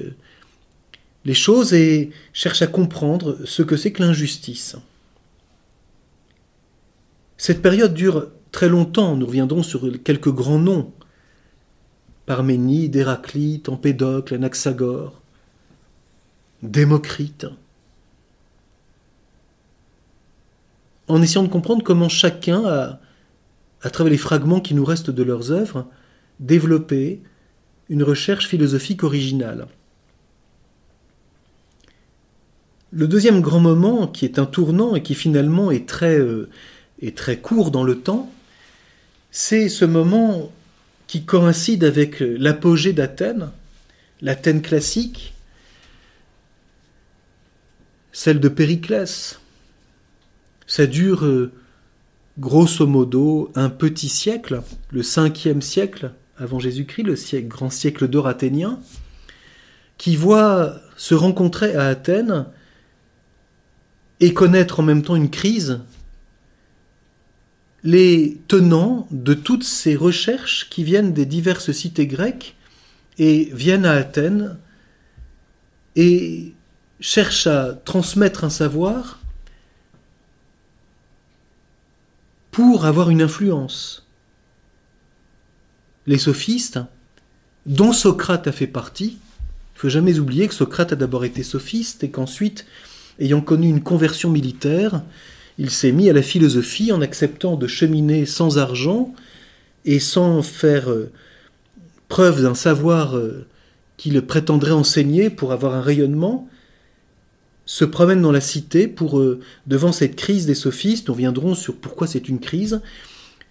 les 1.25 1.33
choses 1.33 1.73
et 1.73 2.09
cherche 2.33 2.61
à 2.61 2.67
comprendre 2.67 3.37
ce 3.45 3.61
que 3.61 3.77
c'est 3.77 3.91
que 3.91 4.01
l'injustice. 4.01 4.75
Cette 7.37 7.61
période 7.61 7.93
dure 7.93 8.29
très 8.51 8.69
longtemps, 8.69 9.15
nous 9.15 9.25
reviendrons 9.25 9.63
sur 9.63 9.81
quelques 10.03 10.31
grands 10.31 10.59
noms. 10.59 10.93
Parménide, 12.25 12.95
Héraclite, 12.95 13.69
Empédocle, 13.69 14.35
Anaxagore, 14.35 15.21
Démocrite. 16.61 17.47
En 21.07 21.21
essayant 21.21 21.43
de 21.43 21.49
comprendre 21.49 21.83
comment 21.83 22.09
chacun 22.09 22.63
a, 22.65 22.99
à 23.81 23.89
travers 23.89 24.11
les 24.11 24.17
fragments 24.17 24.61
qui 24.61 24.73
nous 24.73 24.85
restent 24.85 25.09
de 25.09 25.23
leurs 25.23 25.51
œuvres, 25.51 25.87
développé 26.39 27.21
une 27.91 28.03
recherche 28.03 28.47
philosophique 28.47 29.03
originale. 29.03 29.67
Le 32.91 33.05
deuxième 33.05 33.41
grand 33.41 33.59
moment, 33.59 34.07
qui 34.07 34.23
est 34.23 34.39
un 34.39 34.45
tournant 34.45 34.95
et 34.95 35.03
qui 35.03 35.13
finalement 35.13 35.71
est 35.71 35.89
très, 35.89 36.17
euh, 36.17 36.49
très 37.17 37.37
court 37.39 37.69
dans 37.69 37.83
le 37.83 37.99
temps, 37.99 38.31
c'est 39.29 39.67
ce 39.67 39.83
moment 39.83 40.53
qui 41.07 41.25
coïncide 41.25 41.83
avec 41.83 42.21
l'apogée 42.21 42.93
d'Athènes, 42.93 43.51
l'Athènes 44.21 44.61
classique, 44.61 45.33
celle 48.13 48.39
de 48.39 48.47
Périclès. 48.47 49.41
Ça 50.65 50.87
dure 50.87 51.25
euh, 51.25 51.51
grosso 52.39 52.87
modo 52.87 53.51
un 53.55 53.69
petit 53.69 54.07
siècle, 54.07 54.61
le 54.91 55.03
cinquième 55.03 55.61
siècle, 55.61 56.13
avant 56.37 56.59
Jésus-Christ, 56.59 57.03
le 57.03 57.41
grand 57.41 57.69
siècle 57.69 58.07
d'or 58.07 58.27
athénien, 58.27 58.79
qui 59.97 60.15
voit 60.15 60.75
se 60.97 61.13
rencontrer 61.13 61.75
à 61.75 61.87
Athènes 61.87 62.45
et 64.19 64.33
connaître 64.33 64.79
en 64.79 64.83
même 64.83 65.03
temps 65.03 65.15
une 65.15 65.29
crise 65.29 65.81
les 67.83 68.39
tenants 68.47 69.07
de 69.11 69.33
toutes 69.33 69.63
ces 69.63 69.95
recherches 69.95 70.69
qui 70.69 70.83
viennent 70.83 71.13
des 71.13 71.25
diverses 71.25 71.71
cités 71.71 72.07
grecques 72.07 72.55
et 73.17 73.49
viennent 73.53 73.85
à 73.85 73.93
Athènes 73.93 74.57
et 75.95 76.53
cherchent 76.99 77.47
à 77.47 77.73
transmettre 77.73 78.43
un 78.43 78.49
savoir 78.49 79.19
pour 82.51 82.85
avoir 82.85 83.09
une 83.09 83.21
influence 83.21 84.07
les 86.07 86.17
sophistes, 86.17 86.79
dont 87.65 87.93
Socrate 87.93 88.47
a 88.47 88.51
fait 88.51 88.67
partie. 88.67 89.17
Il 89.75 89.79
faut 89.79 89.89
jamais 89.89 90.19
oublier 90.19 90.47
que 90.47 90.53
Socrate 90.53 90.93
a 90.93 90.95
d'abord 90.95 91.25
été 91.25 91.43
sophiste 91.43 92.03
et 92.03 92.09
qu'ensuite, 92.09 92.65
ayant 93.19 93.41
connu 93.41 93.69
une 93.69 93.83
conversion 93.83 94.29
militaire, 94.29 95.03
il 95.57 95.69
s'est 95.69 95.91
mis 95.91 96.09
à 96.09 96.13
la 96.13 96.21
philosophie 96.21 96.91
en 96.91 97.01
acceptant 97.01 97.55
de 97.55 97.67
cheminer 97.67 98.25
sans 98.25 98.57
argent 98.57 99.13
et 99.85 99.99
sans 99.99 100.41
faire 100.41 100.89
euh, 100.89 101.11
preuve 102.07 102.41
d'un 102.41 102.55
savoir 102.55 103.15
euh, 103.15 103.45
qu'il 103.97 104.19
prétendrait 104.21 104.71
enseigner 104.71 105.29
pour 105.29 105.51
avoir 105.51 105.75
un 105.75 105.81
rayonnement, 105.81 106.47
se 107.65 107.85
promène 107.85 108.21
dans 108.21 108.31
la 108.31 108.41
cité 108.41 108.87
pour, 108.87 109.19
euh, 109.19 109.39
devant 109.67 109.91
cette 109.91 110.15
crise 110.15 110.45
des 110.45 110.55
sophistes, 110.55 111.07
nous 111.07 111.13
reviendrons 111.13 111.55
sur 111.55 111.75
pourquoi 111.75 112.07
c'est 112.07 112.27
une 112.27 112.39
crise, 112.39 112.81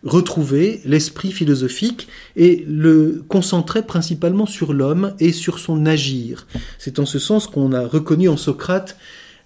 retrouver 0.02 0.80
l'esprit 0.84 1.30
philosophique 1.30 2.08
et 2.36 2.64
le 2.66 3.22
concentrer 3.28 3.82
principalement 3.82 4.46
sur 4.46 4.72
l'homme 4.72 5.14
et 5.20 5.32
sur 5.32 5.58
son 5.58 5.84
agir. 5.86 6.46
C'est 6.78 6.98
en 6.98 7.06
ce 7.06 7.18
sens 7.18 7.46
qu'on 7.46 7.72
a 7.72 7.86
reconnu 7.86 8.28
en 8.28 8.36
Socrate 8.36 8.96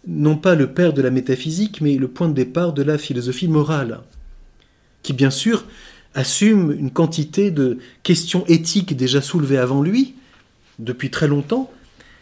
non 0.06 0.36
pas 0.36 0.54
le 0.54 0.72
père 0.72 0.92
de 0.92 1.02
la 1.02 1.10
métaphysique, 1.10 1.80
mais 1.80 1.96
le 1.96 2.08
point 2.08 2.28
de 2.28 2.34
départ 2.34 2.72
de 2.72 2.82
la 2.82 2.98
philosophie 2.98 3.48
morale, 3.48 4.00
qui 5.02 5.12
bien 5.12 5.30
sûr 5.30 5.64
assume 6.14 6.72
une 6.72 6.90
quantité 6.90 7.50
de 7.50 7.78
questions 8.02 8.44
éthiques 8.46 8.96
déjà 8.96 9.20
soulevées 9.22 9.58
avant 9.58 9.82
lui, 9.82 10.14
depuis 10.78 11.10
très 11.10 11.28
longtemps, 11.28 11.70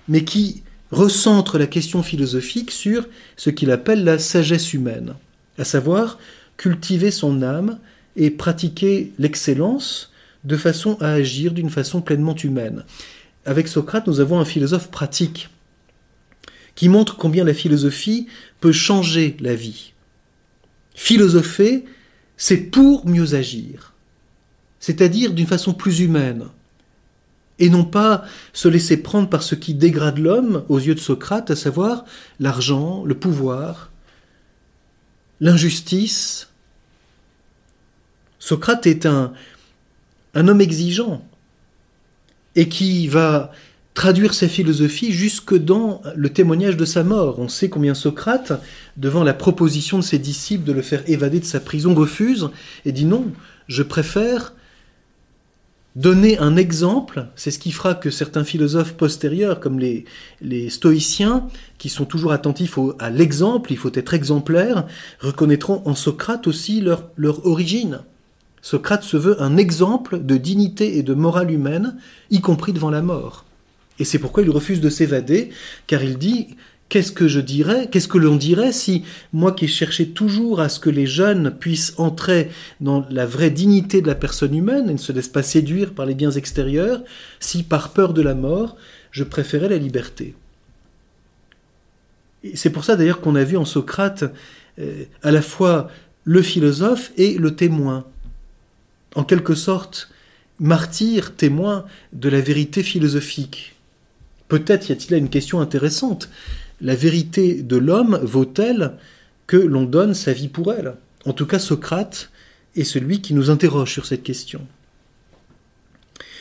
mais 0.09 0.25
qui 0.25 0.62
recentre 0.90 1.59
la 1.59 1.66
question 1.66 2.03
philosophique 2.03 2.71
sur 2.71 3.09
ce 3.37 3.51
qu'il 3.51 3.71
appelle 3.71 4.05
la 4.05 4.18
sagesse 4.18 4.73
humaine, 4.75 5.14
à 5.59 5.64
savoir 5.64 6.18
cultiver 6.57 7.11
son 7.11 7.42
âme 7.42 7.79
et 8.16 8.31
pratiquer 8.31 9.12
l'excellence 9.18 10.12
de 10.44 10.57
façon 10.57 10.96
à 11.01 11.09
agir 11.12 11.53
d'une 11.53 11.70
façon 11.70 12.01
pleinement 12.01 12.35
humaine. 12.35 12.85
Avec 13.44 13.68
Socrate, 13.68 14.07
nous 14.07 14.20
avons 14.20 14.38
un 14.38 14.44
philosophe 14.44 14.90
pratique 14.90 15.48
qui 16.75 16.88
montre 16.88 17.16
combien 17.16 17.44
la 17.44 17.55
philosophie 17.55 18.27
peut 18.61 18.72
changer 18.72 19.37
la 19.40 19.55
vie. 19.55 19.92
Philosopher, 20.94 21.85
c'est 22.37 22.57
pour 22.57 23.07
mieux 23.07 23.35
agir, 23.35 23.92
c'est-à-dire 24.81 25.33
d'une 25.33 25.46
façon 25.46 25.75
plus 25.75 26.01
humaine, 26.01 26.46
et 27.59 27.68
non 27.68 27.85
pas 27.85 28.25
se 28.53 28.68
laisser 28.68 28.96
prendre 28.96 29.29
par 29.29 29.42
ce 29.42 29.55
qui 29.55 29.75
dégrade 29.75 30.18
l'homme 30.18 30.64
aux 30.68 30.79
yeux 30.79 30.94
de 30.94 31.01
Socrate, 31.01 31.51
à 31.51 31.57
savoir 31.57 32.05
l'argent, 32.40 33.05
le 33.05 33.14
pouvoir, 33.14 33.92
l'injustice, 35.40 36.48
Socrate 38.42 38.88
est 38.88 39.07
un, 39.07 39.35
homme 40.35 40.61
exigeant 40.61 41.24
et 42.57 42.68
qui 42.68 43.07
va 43.07 43.52
traduire 43.94 44.35
sa 44.35 44.48
philosophie 44.48 45.12
jusque 45.12 45.57
dans 45.57 46.02
le 46.16 46.28
témoignage 46.28 46.76
de 46.76 46.85
sa 46.85 47.05
mort. 47.05 47.38
On 47.38 47.46
sait 47.46 47.68
combien 47.68 47.94
Socrate, 47.94 48.61
devant 48.96 49.22
la 49.22 49.33
proposition 49.33 49.98
de 49.98 50.02
ses 50.02 50.18
disciples 50.18 50.64
de 50.64 50.72
le 50.72 50.83
faire 50.83 51.09
évader 51.09 51.38
de 51.38 51.44
sa 51.44 51.61
prison, 51.61 51.94
refuse 51.94 52.50
et 52.85 52.90
dit 52.90 53.05
non, 53.05 53.26
je 53.68 53.85
préfère 53.85 54.55
donner 55.94 56.37
un 56.38 56.57
exemple, 56.57 57.28
c'est 57.37 57.52
ce 57.52 57.61
qui 57.61 57.70
fera 57.70 57.94
que 57.94 58.11
certains 58.11 58.42
philosophes 58.42 58.94
postérieurs, 58.94 59.61
comme 59.61 59.78
les, 59.78 60.68
stoïciens, 60.68 61.46
qui 61.78 61.90
sont 61.90 62.07
toujours 62.07 62.33
attentifs 62.33 62.76
à 62.98 63.09
l'exemple, 63.09 63.70
il 63.70 63.78
faut 63.78 63.92
être 63.94 64.14
exemplaire, 64.14 64.88
reconnaîtront 65.20 65.81
en 65.85 65.94
Socrate 65.94 66.48
aussi 66.48 66.81
leur 66.81 67.46
origine. 67.46 68.00
Socrate 68.62 69.03
se 69.03 69.16
veut 69.16 69.42
un 69.42 69.57
exemple 69.57 70.25
de 70.25 70.37
dignité 70.37 70.96
et 70.96 71.03
de 71.03 71.14
morale 71.14 71.51
humaine, 71.51 71.96
y 72.31 72.40
compris 72.40 72.72
devant 72.72 72.90
la 72.90 73.03
mort. 73.03 73.44
Et 73.98 74.05
c'est 74.05 74.20
pourquoi 74.20 74.44
il 74.44 74.51
refuse 74.51 74.81
de 74.81 74.88
s'évader, 74.88 75.51
car 75.87 76.03
il 76.03 76.16
dit 76.16 76.57
Qu'est-ce 76.88 77.12
que 77.12 77.27
je 77.27 77.40
dirais 77.40 77.88
Qu'est-ce 77.90 78.07
que 78.07 78.18
l'on 78.18 78.37
dirait 78.37 78.70
si, 78.70 79.03
moi 79.33 79.53
qui 79.53 79.66
cherchais 79.66 80.09
toujours 80.09 80.61
à 80.61 80.68
ce 80.68 80.79
que 80.79 80.90
les 80.90 81.07
jeunes 81.07 81.51
puissent 81.59 81.94
entrer 81.96 82.51
dans 82.83 83.07
la 83.09 83.25
vraie 83.25 83.48
dignité 83.48 84.03
de 84.03 84.07
la 84.07 84.14
personne 84.14 84.55
humaine 84.55 84.90
et 84.90 84.92
ne 84.92 84.98
se 84.98 85.11
laissent 85.11 85.29
pas 85.29 85.42
séduire 85.42 85.94
par 85.94 86.05
les 86.05 86.14
biens 86.14 86.31
extérieurs, 86.31 87.03
si 87.40 87.62
par 87.62 87.94
peur 87.94 88.12
de 88.12 88.20
la 88.20 88.35
mort, 88.35 88.77
je 89.11 89.25
préférais 89.25 89.70
la 89.70 89.79
liberté 89.79 90.35
C'est 92.55 92.70
pour 92.70 92.85
ça 92.85 92.94
d'ailleurs 92.94 93.22
qu'on 93.22 93.37
a 93.37 93.44
vu 93.44 93.57
en 93.57 93.64
Socrate 93.64 94.25
euh, 94.79 95.05
à 95.22 95.31
la 95.31 95.40
fois 95.40 95.88
le 96.25 96.42
philosophe 96.42 97.12
et 97.16 97.38
le 97.38 97.57
témoin 97.57 98.05
en 99.14 99.25
quelque 99.25 99.55
sorte, 99.55 100.11
martyr, 100.59 101.35
témoin 101.35 101.85
de 102.12 102.29
la 102.29 102.40
vérité 102.40 102.83
philosophique. 102.83 103.77
Peut-être 104.48 104.88
y 104.88 104.92
a-t-il 104.92 105.12
là 105.12 105.16
une 105.18 105.31
question 105.31 105.61
intéressante. 105.61 106.29
La 106.81 106.94
vérité 106.94 107.62
de 107.62 107.77
l'homme 107.77 108.18
vaut-elle 108.22 108.92
que 109.46 109.57
l'on 109.57 109.85
donne 109.85 110.14
sa 110.14 110.33
vie 110.33 110.48
pour 110.48 110.72
elle? 110.72 110.94
En 111.25 111.33
tout 111.33 111.46
cas, 111.46 111.59
Socrate 111.59 112.31
est 112.77 112.85
celui 112.85 113.20
qui 113.20 113.35
nous 113.35 113.51
interroge 113.51 113.92
sur 113.92 114.07
cette 114.07 114.22
question. 114.22 114.66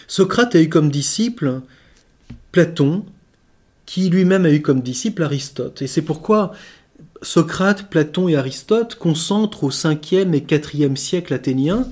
Socrate 0.07 0.55
a 0.55 0.61
eu 0.61 0.69
comme 0.69 0.91
disciple 0.91 1.61
Platon, 2.51 3.05
qui 3.85 4.09
lui-même 4.09 4.45
a 4.45 4.51
eu 4.51 4.61
comme 4.61 4.81
disciple 4.81 5.23
Aristote. 5.23 5.81
Et 5.81 5.87
c'est 5.87 6.01
pourquoi 6.01 6.53
Socrate, 7.21 7.89
Platon 7.89 8.27
et 8.27 8.35
Aristote 8.35 8.95
concentrent 8.95 9.63
au 9.63 9.71
5e 9.71 10.33
et 10.33 10.41
4e 10.41 10.95
siècle 10.95 11.33
athénien. 11.33 11.87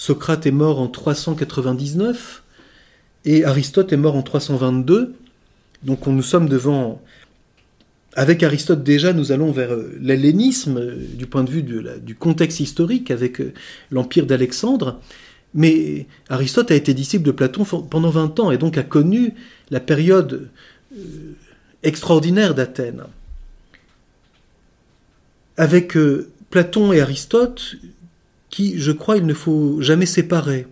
Socrate 0.00 0.46
est 0.46 0.50
mort 0.50 0.80
en 0.80 0.88
399 0.88 2.42
et 3.26 3.44
Aristote 3.44 3.92
est 3.92 3.98
mort 3.98 4.16
en 4.16 4.22
322. 4.22 5.14
Donc 5.82 6.06
nous 6.06 6.22
sommes 6.22 6.48
devant... 6.48 7.02
Avec 8.14 8.42
Aristote 8.42 8.82
déjà, 8.82 9.12
nous 9.12 9.30
allons 9.30 9.52
vers 9.52 9.74
euh, 9.74 9.94
l'hellénisme 10.00 10.78
euh, 10.78 10.96
du 11.16 11.26
point 11.26 11.44
de 11.44 11.50
vue 11.50 11.62
du 11.62 12.14
contexte 12.14 12.60
historique 12.60 13.10
avec 13.10 13.42
euh, 13.42 13.52
l'empire 13.90 14.24
d'Alexandre. 14.24 14.98
Mais 15.52 16.06
Aristote 16.30 16.70
a 16.70 16.76
été 16.76 16.94
disciple 16.94 17.26
de 17.26 17.32
Platon 17.32 17.64
pendant 17.64 18.10
20 18.10 18.40
ans 18.40 18.50
et 18.50 18.56
donc 18.56 18.78
a 18.78 18.82
connu 18.82 19.34
la 19.70 19.80
période 19.80 20.48
extraordinaire 21.82 22.54
d'Athènes 22.54 23.02
avec 25.58 25.94
Platon 26.48 26.94
et 26.94 27.00
Aristote, 27.02 27.76
qui, 28.50 28.78
je 28.78 28.92
crois, 28.92 29.16
il 29.16 29.26
ne 29.26 29.34
faut 29.34 29.80
jamais 29.80 30.06
séparer. 30.06 30.66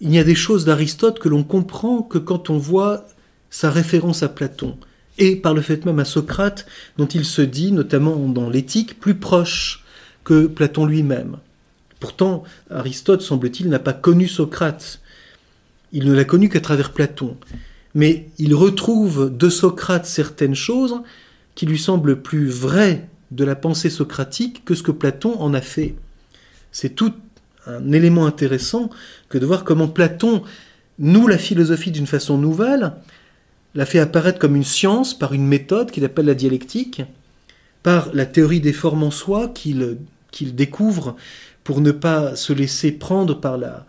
Il 0.00 0.12
y 0.12 0.18
a 0.18 0.24
des 0.24 0.34
choses 0.34 0.64
d'Aristote 0.64 1.18
que 1.18 1.28
l'on 1.28 1.44
comprend 1.44 2.02
que 2.02 2.18
quand 2.18 2.50
on 2.50 2.58
voit 2.58 3.06
sa 3.50 3.70
référence 3.70 4.22
à 4.22 4.28
Platon, 4.28 4.76
et 5.18 5.36
par 5.36 5.54
le 5.54 5.62
fait 5.62 5.84
même 5.86 5.98
à 5.98 6.04
Socrate, 6.04 6.66
dont 6.98 7.06
il 7.06 7.24
se 7.24 7.42
dit, 7.42 7.72
notamment 7.72 8.16
dans 8.28 8.50
l'éthique, 8.50 9.00
plus 9.00 9.14
proche 9.14 9.84
que 10.24 10.46
Platon 10.46 10.84
lui-même. 10.84 11.38
Pourtant, 12.00 12.44
Aristote, 12.70 13.22
semble-t-il, 13.22 13.68
n'a 13.68 13.78
pas 13.78 13.94
connu 13.94 14.28
Socrate. 14.28 15.00
Il 15.92 16.06
ne 16.06 16.12
l'a 16.12 16.24
connu 16.24 16.48
qu'à 16.48 16.60
travers 16.60 16.92
Platon. 16.92 17.36
Mais 17.94 18.28
il 18.38 18.54
retrouve 18.54 19.34
de 19.34 19.48
Socrate 19.48 20.04
certaines 20.04 20.54
choses 20.54 21.00
qui 21.54 21.64
lui 21.64 21.78
semble 21.78 22.20
plus 22.20 22.48
vrai 22.48 23.08
de 23.30 23.44
la 23.44 23.56
pensée 23.56 23.90
socratique 23.90 24.64
que 24.64 24.74
ce 24.74 24.82
que 24.82 24.92
Platon 24.92 25.38
en 25.40 25.54
a 25.54 25.60
fait. 25.60 25.94
C'est 26.72 26.94
tout 26.94 27.14
un 27.66 27.92
élément 27.92 28.26
intéressant 28.26 28.90
que 29.28 29.38
de 29.38 29.46
voir 29.46 29.64
comment 29.64 29.88
Platon 29.88 30.42
noue 30.98 31.26
la 31.26 31.38
philosophie 31.38 31.90
d'une 31.90 32.06
façon 32.06 32.38
nouvelle, 32.38 32.92
la 33.74 33.86
fait 33.86 33.98
apparaître 33.98 34.38
comme 34.38 34.56
une 34.56 34.64
science 34.64 35.16
par 35.16 35.32
une 35.32 35.46
méthode 35.46 35.90
qu'il 35.90 36.04
appelle 36.04 36.26
la 36.26 36.34
dialectique, 36.34 37.02
par 37.82 38.10
la 38.14 38.26
théorie 38.26 38.60
des 38.60 38.72
formes 38.72 39.02
en 39.02 39.10
soi 39.10 39.52
qu'il 39.52 39.98
découvre 40.54 41.16
pour 41.64 41.80
ne 41.80 41.90
pas 41.90 42.36
se 42.36 42.52
laisser 42.52 42.92
prendre 42.92 43.40
par 43.40 43.58
la, 43.58 43.86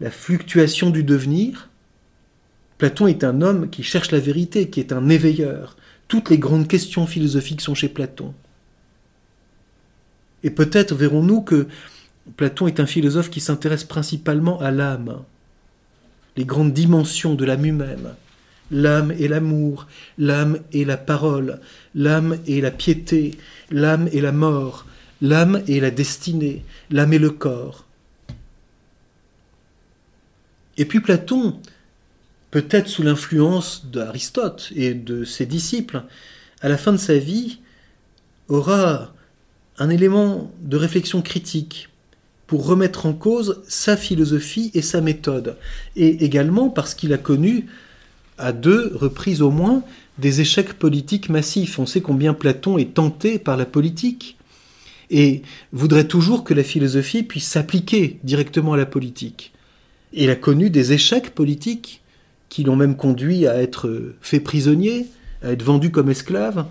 la 0.00 0.10
fluctuation 0.10 0.90
du 0.90 1.04
devenir. 1.04 1.68
Platon 2.78 3.06
est 3.06 3.24
un 3.24 3.40
homme 3.40 3.70
qui 3.70 3.82
cherche 3.82 4.10
la 4.10 4.18
vérité, 4.18 4.68
qui 4.68 4.80
est 4.80 4.92
un 4.92 5.08
éveilleur, 5.08 5.76
toutes 6.08 6.30
les 6.30 6.38
grandes 6.38 6.68
questions 6.68 7.06
philosophiques 7.06 7.60
sont 7.60 7.74
chez 7.74 7.88
Platon. 7.88 8.34
Et 10.42 10.50
peut-être 10.50 10.94
verrons-nous 10.94 11.42
que 11.42 11.66
Platon 12.36 12.66
est 12.66 12.80
un 12.80 12.86
philosophe 12.86 13.30
qui 13.30 13.40
s'intéresse 13.40 13.84
principalement 13.84 14.60
à 14.60 14.70
l'âme, 14.70 15.22
les 16.36 16.44
grandes 16.44 16.72
dimensions 16.72 17.34
de 17.34 17.44
l'âme 17.44 17.64
humaine, 17.64 18.14
l'âme 18.70 19.12
et 19.18 19.28
l'amour, 19.28 19.86
l'âme 20.18 20.58
et 20.72 20.84
la 20.84 20.96
parole, 20.96 21.60
l'âme 21.94 22.38
et 22.46 22.60
la 22.60 22.70
piété, 22.70 23.32
l'âme 23.70 24.08
et 24.12 24.20
la 24.20 24.32
mort, 24.32 24.86
l'âme 25.22 25.62
et 25.66 25.80
la 25.80 25.90
destinée, 25.90 26.64
l'âme 26.90 27.12
et 27.12 27.18
le 27.18 27.30
corps. 27.30 27.84
Et 30.76 30.84
puis 30.84 31.00
Platon 31.00 31.60
peut-être 32.50 32.88
sous 32.88 33.02
l'influence 33.02 33.86
d'Aristote 33.86 34.72
et 34.74 34.94
de 34.94 35.24
ses 35.24 35.46
disciples, 35.46 36.02
à 36.60 36.68
la 36.68 36.78
fin 36.78 36.92
de 36.92 36.96
sa 36.96 37.18
vie, 37.18 37.58
aura 38.48 39.12
un 39.78 39.90
élément 39.90 40.50
de 40.62 40.76
réflexion 40.76 41.22
critique 41.22 41.88
pour 42.46 42.66
remettre 42.66 43.06
en 43.06 43.12
cause 43.12 43.62
sa 43.66 43.96
philosophie 43.96 44.70
et 44.74 44.82
sa 44.82 45.00
méthode, 45.00 45.56
et 45.96 46.24
également 46.24 46.70
parce 46.70 46.94
qu'il 46.94 47.12
a 47.12 47.18
connu, 47.18 47.66
à 48.38 48.52
deux 48.52 48.92
reprises 48.94 49.42
au 49.42 49.50
moins, 49.50 49.82
des 50.18 50.40
échecs 50.40 50.74
politiques 50.74 51.28
massifs. 51.28 51.78
On 51.78 51.86
sait 51.86 52.00
combien 52.00 52.34
Platon 52.34 52.78
est 52.78 52.94
tenté 52.94 53.38
par 53.38 53.56
la 53.56 53.66
politique, 53.66 54.36
et 55.10 55.42
voudrait 55.72 56.08
toujours 56.08 56.44
que 56.44 56.54
la 56.54 56.64
philosophie 56.64 57.22
puisse 57.22 57.46
s'appliquer 57.46 58.18
directement 58.24 58.72
à 58.74 58.76
la 58.76 58.86
politique. 58.86 59.52
il 60.12 60.30
a 60.30 60.36
connu 60.36 60.70
des 60.70 60.92
échecs 60.92 61.34
politiques 61.34 62.00
l'ont 62.64 62.76
même 62.76 62.96
conduit 62.96 63.46
à 63.46 63.60
être 63.60 64.14
fait 64.20 64.40
prisonnier, 64.40 65.06
à 65.42 65.52
être 65.52 65.62
vendu 65.62 65.90
comme 65.90 66.10
esclave. 66.10 66.66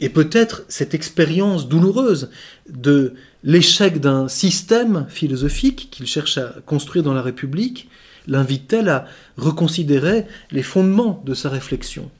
Et 0.00 0.08
peut-être 0.08 0.64
cette 0.68 0.94
expérience 0.94 1.68
douloureuse 1.68 2.30
de 2.68 3.14
l'échec 3.44 4.00
d'un 4.00 4.28
système 4.28 5.06
philosophique 5.08 5.88
qu'il 5.90 6.06
cherche 6.06 6.38
à 6.38 6.54
construire 6.66 7.04
dans 7.04 7.14
la 7.14 7.22
République 7.22 7.88
l'invite-t-elle 8.26 8.88
à 8.88 9.06
reconsidérer 9.36 10.26
les 10.50 10.62
fondements 10.62 11.22
de 11.24 11.34
sa 11.34 11.48
réflexion 11.48 12.10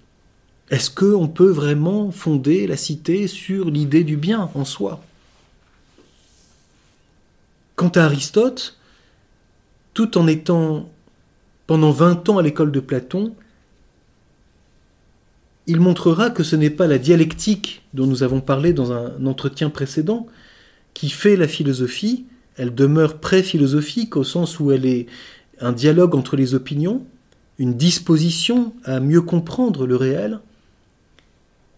Est-ce 0.71 0.90
qu'on 0.90 1.29
peut 1.29 1.51
vraiment 1.51 2.11
fonder 2.11 2.66
la 2.66 2.77
cité 2.77 3.27
sur 3.27 3.71
l'idée 3.71 4.05
du 4.05 4.16
bien 4.16 4.51
en 4.55 4.64
soi? 4.64 5.03
Quant 7.77 7.88
à 7.88 8.03
Aristote, 8.03 8.79
tout 9.95 10.18
en 10.18 10.27
étant 10.27 10.92
pendant 11.73 11.91
20 11.91 12.29
ans 12.29 12.37
à 12.37 12.43
l'école 12.43 12.71
de 12.71 12.81
Platon, 12.81 13.33
il 15.67 15.81
montrera 15.81 16.29
que 16.29 16.43
ce 16.43 16.55
n'est 16.55 16.69
pas 16.69 16.87
la 16.87 16.99
dialectique 16.99 17.81
dont 17.95 18.07
nous 18.07 18.23
avons 18.23 18.43
parlé 18.43 18.75
dans 18.75 18.93
un 18.93 19.25
entretien 19.25 19.71
précédent 19.71 20.27
qui 20.93 21.09
fait 21.09 21.35
la 21.35 21.49
philosophie, 21.49 22.27
elle 22.59 22.75
demeure 22.75 23.21
pré-philosophique 23.21 24.19
au 24.19 24.23
sens 24.23 24.61
où 24.61 24.71
elle 24.71 24.85
est 24.85 25.07
un 25.63 25.73
dialogue 25.73 26.15
entre 26.15 26.37
les 26.37 26.55
opinions, 26.55 27.07
une 27.59 27.73
disposition 27.73 28.75
à 28.85 29.01
mieux 29.01 29.23
comprendre 29.23 29.87
le 29.87 29.97
réel. 29.97 30.41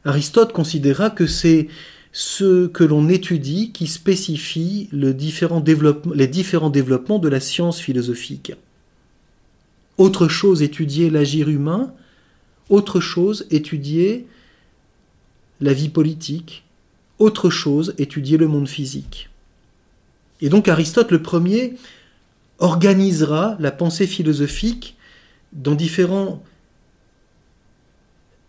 Aristote 0.04 0.52
considéra 0.52 1.08
que 1.08 1.28
c'est 1.28 1.68
ce 2.10 2.66
que 2.66 2.82
l'on 2.82 3.08
étudie 3.08 3.70
qui 3.70 3.86
spécifie 3.86 4.88
les 4.90 5.14
différents 5.14 5.60
développements 5.60 7.20
de 7.20 7.28
la 7.28 7.38
science 7.38 7.78
philosophique. 7.78 8.54
Autre 9.98 10.28
chose, 10.28 10.62
étudier 10.62 11.10
l'agir 11.10 11.48
humain. 11.48 11.92
Autre 12.68 13.00
chose, 13.00 13.46
étudier 13.50 14.26
la 15.60 15.72
vie 15.72 15.88
politique. 15.88 16.64
Autre 17.18 17.50
chose, 17.50 17.94
étudier 17.98 18.36
le 18.36 18.48
monde 18.48 18.68
physique. 18.68 19.30
Et 20.40 20.48
donc 20.48 20.68
Aristote 20.68 21.10
le 21.10 21.22
premier 21.22 21.74
organisera 22.58 23.56
la 23.60 23.70
pensée 23.70 24.06
philosophique 24.06 24.96
dans 25.52 25.74
différents 25.74 26.42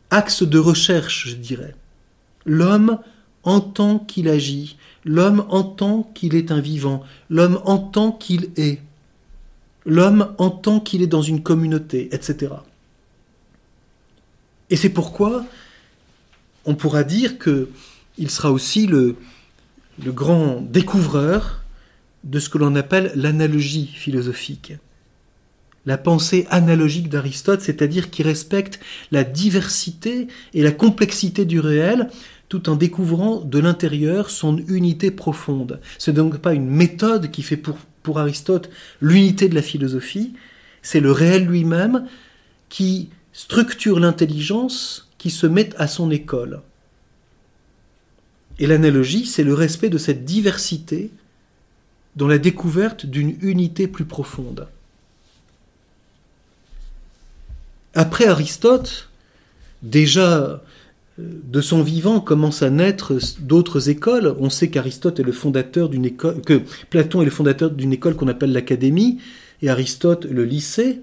axes 0.09 0.43
de 0.43 0.57
recherche, 0.57 1.29
je 1.29 1.35
dirais. 1.35 1.75
L'homme 2.45 2.99
entend 3.43 3.99
qu'il 3.99 4.27
agit, 4.27 4.77
l'homme 5.03 5.45
entend 5.49 6.11
qu'il 6.15 6.35
est 6.35 6.51
un 6.51 6.59
vivant, 6.59 7.03
l'homme 7.29 7.61
entend 7.65 8.11
qu'il 8.11 8.49
est 8.57 8.81
l'homme 9.85 10.33
entend 10.37 10.79
qu'il 10.79 11.01
est 11.01 11.07
dans 11.07 11.21
une 11.21 11.43
communauté, 11.43 12.09
etc. 12.11 12.53
Et 14.69 14.75
c'est 14.75 14.89
pourquoi 14.89 15.45
on 16.65 16.75
pourra 16.75 17.03
dire 17.03 17.37
que 17.37 17.69
il 18.17 18.31
sera 18.31 18.51
aussi 18.51 18.87
le, 18.87 19.17
le 20.03 20.11
grand 20.11 20.61
découvreur 20.61 21.63
de 22.23 22.39
ce 22.39 22.49
que 22.49 22.57
l'on 22.57 22.75
appelle 22.75 23.11
l'analogie 23.15 23.87
philosophique. 23.87 24.73
La 25.85 25.99
pensée 25.99 26.47
analogique 26.49 27.09
d'Aristote, 27.09 27.61
c'est-à-dire 27.61 28.09
qui 28.09 28.23
respecte 28.23 28.79
la 29.11 29.23
diversité 29.23 30.27
et 30.55 30.63
la 30.63 30.71
complexité 30.71 31.45
du 31.45 31.59
réel, 31.59 32.09
tout 32.49 32.69
en 32.69 32.75
découvrant 32.75 33.41
de 33.41 33.59
l'intérieur 33.59 34.31
son 34.31 34.57
unité 34.57 35.11
profonde. 35.11 35.79
Ce 35.99 36.09
n'est 36.09 36.17
donc 36.17 36.37
pas 36.39 36.53
une 36.53 36.67
méthode 36.67 37.29
qui 37.29 37.43
fait 37.43 37.57
pour 37.57 37.77
pour 38.05 38.19
Aristote 38.19 38.69
l'unité 39.01 39.49
de 39.49 39.55
la 39.55 39.63
philosophie, 39.63 40.33
c'est 40.83 40.99
le 40.99 41.11
réel 41.11 41.47
lui-même 41.47 42.07
qui 42.69 43.09
structure 43.33 43.99
l'intelligence 43.99 45.09
qui 45.17 45.31
se 45.31 45.47
met 45.47 45.75
à 45.77 45.87
son 45.87 46.11
école. 46.11 46.61
Et 48.59 48.67
l'analogie, 48.67 49.25
c'est 49.25 49.43
le 49.43 49.55
respect 49.55 49.89
de 49.89 49.97
cette 49.97 50.23
diversité 50.23 51.09
dans 52.15 52.27
la 52.27 52.37
découverte 52.37 53.07
d'une 53.07 53.37
unité 53.41 53.87
plus 53.87 54.05
profonde. 54.05 54.67
Après 57.95 58.27
Aristote, 58.27 59.09
déjà 59.81 60.61
de 61.17 61.61
son 61.61 61.81
vivant 61.81 62.19
commencent 62.19 62.61
à 62.61 62.69
naître 62.69 63.17
d'autres 63.39 63.89
écoles. 63.89 64.35
On 64.39 64.49
sait 64.49 64.69
qu'Aristote 64.69 65.19
est 65.19 65.23
le 65.23 65.31
fondateur 65.31 65.89
d'une 65.89 66.05
école, 66.05 66.41
que 66.41 66.61
Platon 66.89 67.21
est 67.21 67.25
le 67.25 67.31
fondateur 67.31 67.71
d'une 67.71 67.93
école 67.93 68.15
qu'on 68.15 68.27
appelle 68.27 68.51
l'académie, 68.51 69.19
et 69.61 69.69
Aristote 69.69 70.25
le 70.25 70.43
lycée. 70.43 71.01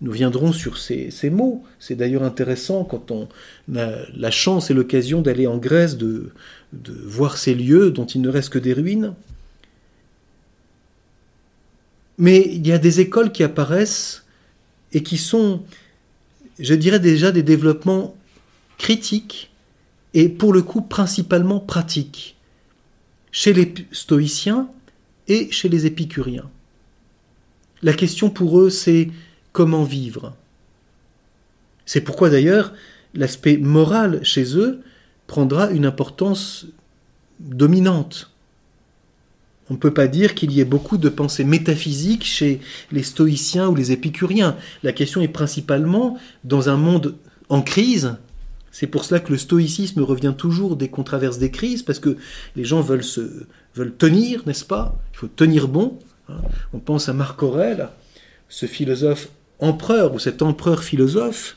Nous 0.00 0.12
viendrons 0.12 0.52
sur 0.52 0.78
ces, 0.78 1.10
mots. 1.30 1.64
C'est 1.80 1.96
d'ailleurs 1.96 2.22
intéressant 2.22 2.84
quand 2.84 3.10
on 3.10 3.28
a 3.76 3.90
la 4.16 4.30
chance 4.30 4.70
et 4.70 4.74
l'occasion 4.74 5.22
d'aller 5.22 5.48
en 5.48 5.58
Grèce, 5.58 5.96
de, 5.96 6.30
de 6.72 6.92
voir 6.92 7.36
ces 7.36 7.54
lieux 7.54 7.90
dont 7.90 8.06
il 8.06 8.20
ne 8.20 8.28
reste 8.28 8.50
que 8.50 8.60
des 8.60 8.72
ruines. 8.72 9.14
Mais 12.16 12.48
il 12.48 12.64
y 12.64 12.70
a 12.70 12.78
des 12.78 13.00
écoles 13.00 13.32
qui 13.32 13.42
apparaissent 13.42 14.24
et 14.92 15.02
qui 15.02 15.18
sont, 15.18 15.62
je 16.60 16.74
dirais 16.74 17.00
déjà, 17.00 17.32
des 17.32 17.42
développements 17.42 18.16
critiques 18.78 19.50
et 20.14 20.28
pour 20.28 20.52
le 20.52 20.62
coup 20.62 20.80
principalement 20.80 21.60
pratiques 21.60 22.36
chez 23.30 23.52
les 23.52 23.74
stoïciens 23.92 24.70
et 25.28 25.50
chez 25.50 25.68
les 25.68 25.84
épicuriens. 25.84 26.48
La 27.82 27.92
question 27.92 28.30
pour 28.30 28.58
eux, 28.60 28.70
c'est 28.70 29.10
comment 29.52 29.84
vivre. 29.84 30.34
C'est 31.84 32.00
pourquoi 32.00 32.30
d'ailleurs 32.30 32.72
l'aspect 33.14 33.56
moral 33.56 34.20
chez 34.24 34.56
eux 34.56 34.80
prendra 35.26 35.70
une 35.70 35.86
importance 35.86 36.66
dominante. 37.40 38.30
On 39.70 39.74
ne 39.74 39.78
peut 39.78 39.92
pas 39.92 40.08
dire 40.08 40.34
qu'il 40.34 40.50
y 40.52 40.60
ait 40.60 40.64
beaucoup 40.64 40.96
de 40.96 41.08
pensées 41.08 41.44
métaphysiques 41.44 42.24
chez 42.24 42.60
les 42.90 43.02
stoïciens 43.02 43.68
ou 43.68 43.74
les 43.74 43.92
épicuriens. 43.92 44.56
La 44.82 44.92
question 44.92 45.20
est 45.20 45.28
principalement, 45.28 46.18
dans 46.44 46.70
un 46.70 46.76
monde 46.76 47.16
en 47.50 47.60
crise, 47.60 48.16
c'est 48.78 48.86
pour 48.86 49.04
cela 49.04 49.18
que 49.18 49.32
le 49.32 49.38
stoïcisme 49.38 50.02
revient 50.02 50.34
toujours 50.38 50.76
dès 50.76 50.86
qu'on 50.86 51.02
traverse 51.02 51.38
des 51.38 51.50
crises, 51.50 51.82
parce 51.82 51.98
que 51.98 52.16
les 52.54 52.64
gens 52.64 52.80
veulent, 52.80 53.02
se, 53.02 53.44
veulent 53.74 53.96
tenir, 53.96 54.44
n'est-ce 54.46 54.64
pas? 54.64 54.96
Il 55.14 55.16
faut 55.16 55.26
tenir 55.26 55.66
bon. 55.66 55.98
Hein. 56.28 56.36
On 56.72 56.78
pense 56.78 57.08
à 57.08 57.12
Marc 57.12 57.42
Aurèle, 57.42 57.88
ce 58.48 58.66
philosophe 58.66 59.30
empereur, 59.58 60.14
ou 60.14 60.20
cet 60.20 60.42
empereur 60.42 60.84
philosophe, 60.84 61.56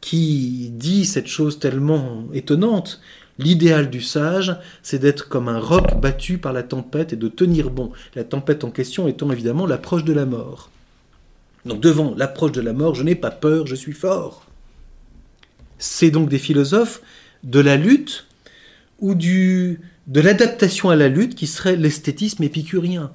qui 0.00 0.70
dit 0.72 1.04
cette 1.04 1.28
chose 1.28 1.60
tellement 1.60 2.24
étonnante. 2.32 3.00
L'idéal 3.38 3.88
du 3.88 4.00
sage, 4.00 4.56
c'est 4.82 4.98
d'être 4.98 5.28
comme 5.28 5.46
un 5.46 5.60
roc 5.60 6.00
battu 6.00 6.38
par 6.38 6.52
la 6.52 6.64
tempête 6.64 7.12
et 7.12 7.16
de 7.16 7.28
tenir 7.28 7.70
bon. 7.70 7.92
La 8.16 8.24
tempête 8.24 8.64
en 8.64 8.72
question 8.72 9.06
étant 9.06 9.30
évidemment 9.30 9.66
l'approche 9.66 10.02
de 10.02 10.12
la 10.12 10.26
mort. 10.26 10.68
Donc 11.64 11.78
devant 11.78 12.12
l'approche 12.16 12.50
de 12.50 12.60
la 12.60 12.72
mort, 12.72 12.96
je 12.96 13.04
n'ai 13.04 13.14
pas 13.14 13.30
peur, 13.30 13.68
je 13.68 13.76
suis 13.76 13.92
fort. 13.92 14.49
C'est 15.80 16.12
donc 16.12 16.28
des 16.28 16.38
philosophes 16.38 17.02
de 17.42 17.58
la 17.58 17.76
lutte 17.76 18.26
ou 19.00 19.14
de 19.14 19.76
l'adaptation 20.14 20.90
à 20.90 20.96
la 20.96 21.08
lutte 21.08 21.34
qui 21.34 21.46
serait 21.48 21.74
l'esthétisme 21.74 22.42
épicurien. 22.44 23.10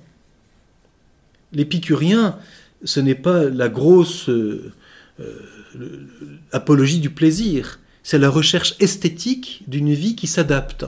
L'épicurien, 1.54 2.38
ce 2.84 3.00
n'est 3.00 3.16
pas 3.16 3.46
la 3.46 3.70
grosse 3.70 4.28
euh, 4.28 4.74
euh, 5.20 6.08
apologie 6.52 7.00
du 7.00 7.12
plaisir, 7.12 7.80
c'est 8.04 8.18
la 8.18 8.30
recherche 8.30 8.76
esthétique 8.80 9.64
d'une 9.68 9.94
vie 9.94 10.16
qui 10.16 10.28
s'adapte. 10.28 10.86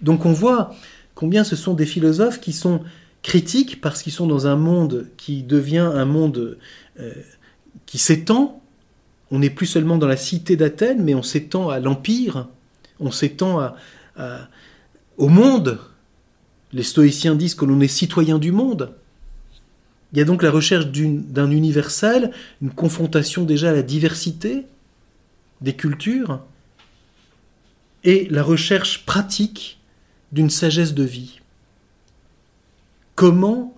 Donc 0.00 0.24
on 0.24 0.32
voit 0.32 0.74
combien 1.14 1.44
ce 1.44 1.56
sont 1.56 1.74
des 1.74 1.86
philosophes 1.86 2.40
qui 2.40 2.52
sont 2.52 2.80
critiques 3.22 3.80
parce 3.80 4.02
qu'ils 4.02 4.12
sont 4.12 4.26
dans 4.26 4.46
un 4.46 4.56
monde 4.56 5.08
qui 5.16 5.42
devient 5.42 5.78
un 5.78 6.04
monde 6.04 6.58
euh, 7.00 7.12
qui 7.86 7.98
s'étend. 7.98 8.62
On 9.30 9.40
n'est 9.40 9.50
plus 9.50 9.66
seulement 9.66 9.98
dans 9.98 10.06
la 10.06 10.16
cité 10.16 10.56
d'Athènes, 10.56 11.02
mais 11.02 11.14
on 11.14 11.22
s'étend 11.22 11.68
à 11.68 11.80
l'Empire, 11.80 12.48
on 13.00 13.10
s'étend 13.10 13.74
au 15.16 15.28
monde. 15.28 15.80
Les 16.72 16.82
stoïciens 16.82 17.34
disent 17.34 17.54
que 17.54 17.64
l'on 17.64 17.80
est 17.80 17.88
citoyen 17.88 18.38
du 18.38 18.52
monde. 18.52 18.94
Il 20.12 20.18
y 20.18 20.22
a 20.22 20.24
donc 20.24 20.42
la 20.42 20.50
recherche 20.50 20.86
d'un 20.86 21.50
universel, 21.50 22.30
une 22.62 22.70
confrontation 22.70 23.44
déjà 23.44 23.70
à 23.70 23.72
la 23.72 23.82
diversité 23.82 24.66
des 25.60 25.74
cultures, 25.74 26.40
et 28.04 28.28
la 28.30 28.42
recherche 28.42 29.04
pratique 29.04 29.80
d'une 30.30 30.50
sagesse 30.50 30.94
de 30.94 31.02
vie. 31.02 31.40
Comment 33.16 33.74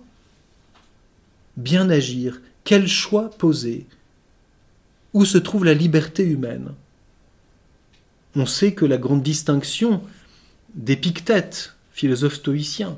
bien 1.57 1.89
agir? 1.89 2.41
Quel 2.63 2.87
choix 2.87 3.31
poser? 3.31 3.87
Où 5.13 5.25
se 5.25 5.37
trouve 5.37 5.65
la 5.65 5.73
liberté 5.73 6.23
humaine? 6.23 6.69
On 8.35 8.45
sait 8.45 8.73
que 8.73 8.85
la 8.85 8.97
grande 8.97 9.23
distinction 9.23 10.01
d'Épictète, 10.75 11.75
philosophe 11.91 12.35
stoïcien, 12.35 12.97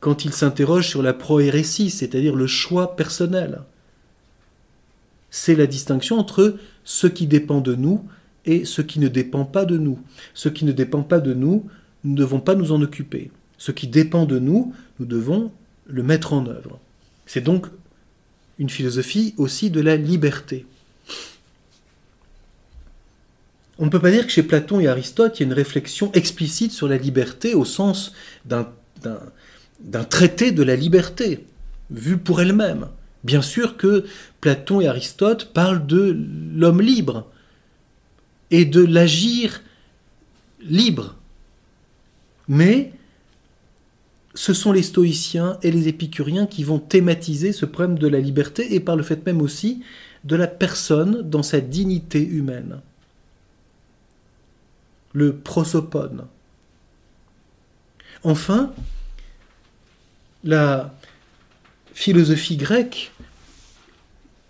quand 0.00 0.24
il 0.24 0.32
s'interroge 0.32 0.88
sur 0.88 1.02
la 1.02 1.14
prohérésie, 1.14 1.90
c'est-à-dire 1.90 2.34
le 2.34 2.46
choix 2.46 2.96
personnel. 2.96 3.62
C'est 5.30 5.54
la 5.54 5.66
distinction 5.66 6.18
entre 6.18 6.56
ce 6.84 7.06
qui 7.06 7.26
dépend 7.26 7.60
de 7.60 7.74
nous 7.74 8.04
et 8.44 8.64
ce 8.64 8.82
qui 8.82 8.98
ne 8.98 9.08
dépend 9.08 9.44
pas 9.44 9.64
de 9.64 9.78
nous. 9.78 9.98
Ce 10.34 10.48
qui 10.48 10.64
ne 10.64 10.72
dépend 10.72 11.02
pas 11.02 11.20
de 11.20 11.34
nous, 11.34 11.68
nous 12.04 12.12
ne 12.12 12.16
devons 12.16 12.40
pas 12.40 12.54
nous 12.54 12.72
en 12.72 12.82
occuper. 12.82 13.30
Ce 13.58 13.70
qui 13.70 13.86
dépend 13.86 14.26
de 14.26 14.38
nous, 14.38 14.74
nous 14.98 15.06
devons 15.06 15.52
le 15.86 16.02
mettre 16.02 16.32
en 16.32 16.46
œuvre. 16.46 16.80
C'est 17.26 17.40
donc 17.40 17.66
une 18.58 18.70
philosophie 18.70 19.34
aussi 19.36 19.70
de 19.70 19.80
la 19.80 19.96
liberté. 19.96 20.66
On 23.78 23.86
ne 23.86 23.90
peut 23.90 24.00
pas 24.00 24.10
dire 24.10 24.26
que 24.26 24.32
chez 24.32 24.42
Platon 24.42 24.80
et 24.80 24.86
Aristote, 24.86 25.38
il 25.38 25.42
y 25.42 25.44
a 25.44 25.46
une 25.46 25.54
réflexion 25.54 26.12
explicite 26.12 26.72
sur 26.72 26.88
la 26.88 26.96
liberté 26.96 27.54
au 27.54 27.64
sens 27.64 28.12
d'un 28.44 28.66
traité 30.08 30.52
de 30.52 30.62
la 30.62 30.76
liberté, 30.76 31.44
vu 31.90 32.18
pour 32.18 32.40
elle-même. 32.40 32.88
Bien 33.24 33.42
sûr 33.42 33.76
que 33.76 34.04
Platon 34.40 34.80
et 34.80 34.88
Aristote 34.88 35.52
parlent 35.52 35.86
de 35.86 36.16
l'homme 36.54 36.80
libre 36.80 37.30
et 38.50 38.64
de 38.64 38.84
l'agir 38.84 39.62
libre. 40.60 41.16
Mais 42.48 42.92
ce 44.34 44.54
sont 44.54 44.72
les 44.72 44.82
stoïciens 44.82 45.58
et 45.62 45.70
les 45.70 45.88
épicuriens 45.88 46.46
qui 46.46 46.64
vont 46.64 46.78
thématiser 46.78 47.52
ce 47.52 47.66
problème 47.66 47.98
de 47.98 48.08
la 48.08 48.20
liberté 48.20 48.74
et 48.74 48.80
par 48.80 48.96
le 48.96 49.02
fait 49.02 49.24
même 49.26 49.42
aussi 49.42 49.82
de 50.24 50.36
la 50.36 50.46
personne 50.46 51.22
dans 51.22 51.42
sa 51.42 51.60
dignité 51.60 52.24
humaine. 52.24 52.80
Le 55.12 55.36
prosopone. 55.36 56.24
Enfin, 58.24 58.72
la 60.44 60.94
philosophie 61.92 62.56
grecque, 62.56 63.12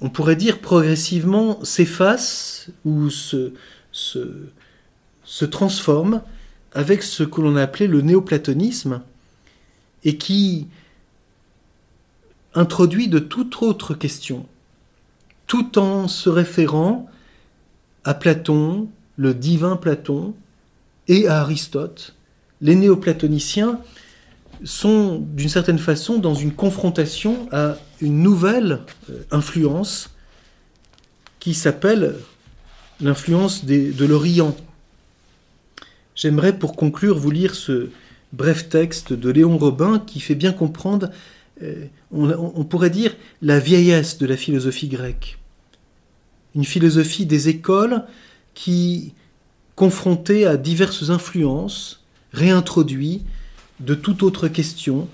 on 0.00 0.10
pourrait 0.10 0.36
dire 0.36 0.60
progressivement, 0.60 1.64
s'efface 1.64 2.68
ou 2.84 3.10
se, 3.10 3.52
se, 3.92 5.44
transforme 5.46 6.22
avec 6.72 7.02
ce 7.02 7.22
que 7.24 7.40
l'on 7.40 7.56
a 7.56 7.62
appelé 7.62 7.86
le 7.86 8.02
néoplatonisme 8.02 9.02
et 10.04 10.16
qui 10.16 10.68
introduit 12.54 13.08
de 13.08 13.18
toute 13.18 13.62
autre 13.62 13.94
question, 13.94 14.46
tout 15.46 15.78
en 15.78 16.08
se 16.08 16.28
référant 16.28 17.08
à 18.04 18.14
Platon, 18.14 18.88
le 19.16 19.34
divin 19.34 19.76
Platon, 19.76 20.34
et 21.08 21.26
à 21.26 21.40
Aristote. 21.40 22.14
Les 22.60 22.74
néoplatoniciens 22.76 23.80
sont 24.64 25.18
d'une 25.18 25.48
certaine 25.48 25.78
façon 25.78 26.18
dans 26.18 26.34
une 26.34 26.52
confrontation 26.52 27.48
à 27.50 27.76
une 28.00 28.22
nouvelle 28.22 28.80
euh, 29.10 29.24
influence 29.30 30.10
qui 31.40 31.54
s'appelle 31.54 32.16
l'influence 33.00 33.64
de 33.64 34.04
l'Orient. 34.04 34.54
J'aimerais 36.14 36.56
pour 36.56 36.76
conclure 36.76 37.18
vous 37.18 37.32
lire 37.32 37.56
ce 37.56 37.90
bref 38.32 38.68
texte 38.68 39.12
de 39.12 39.30
Léon 39.30 39.58
Robin 39.58 39.98
qui 39.98 40.20
fait 40.20 40.34
bien 40.34 40.52
comprendre, 40.52 41.10
euh, 41.62 41.86
on, 42.10 42.64
pourrait 42.64 42.90
dire, 42.90 43.14
la 43.40 43.58
vieillesse 43.58 44.18
de 44.18 44.26
la 44.26 44.36
philosophie 44.36 44.88
grecque. 44.88 45.38
Une 46.54 46.64
philosophie 46.64 47.26
des 47.26 47.48
écoles 47.48 48.04
qui, 48.54 49.14
confrontée 49.76 50.46
à 50.46 50.56
diverses 50.56 51.10
influences, 51.10 52.04
réintroduit 52.32 53.22
de 53.80 53.94
toute 53.94 54.22
autre 54.22 54.48
question 54.48 55.08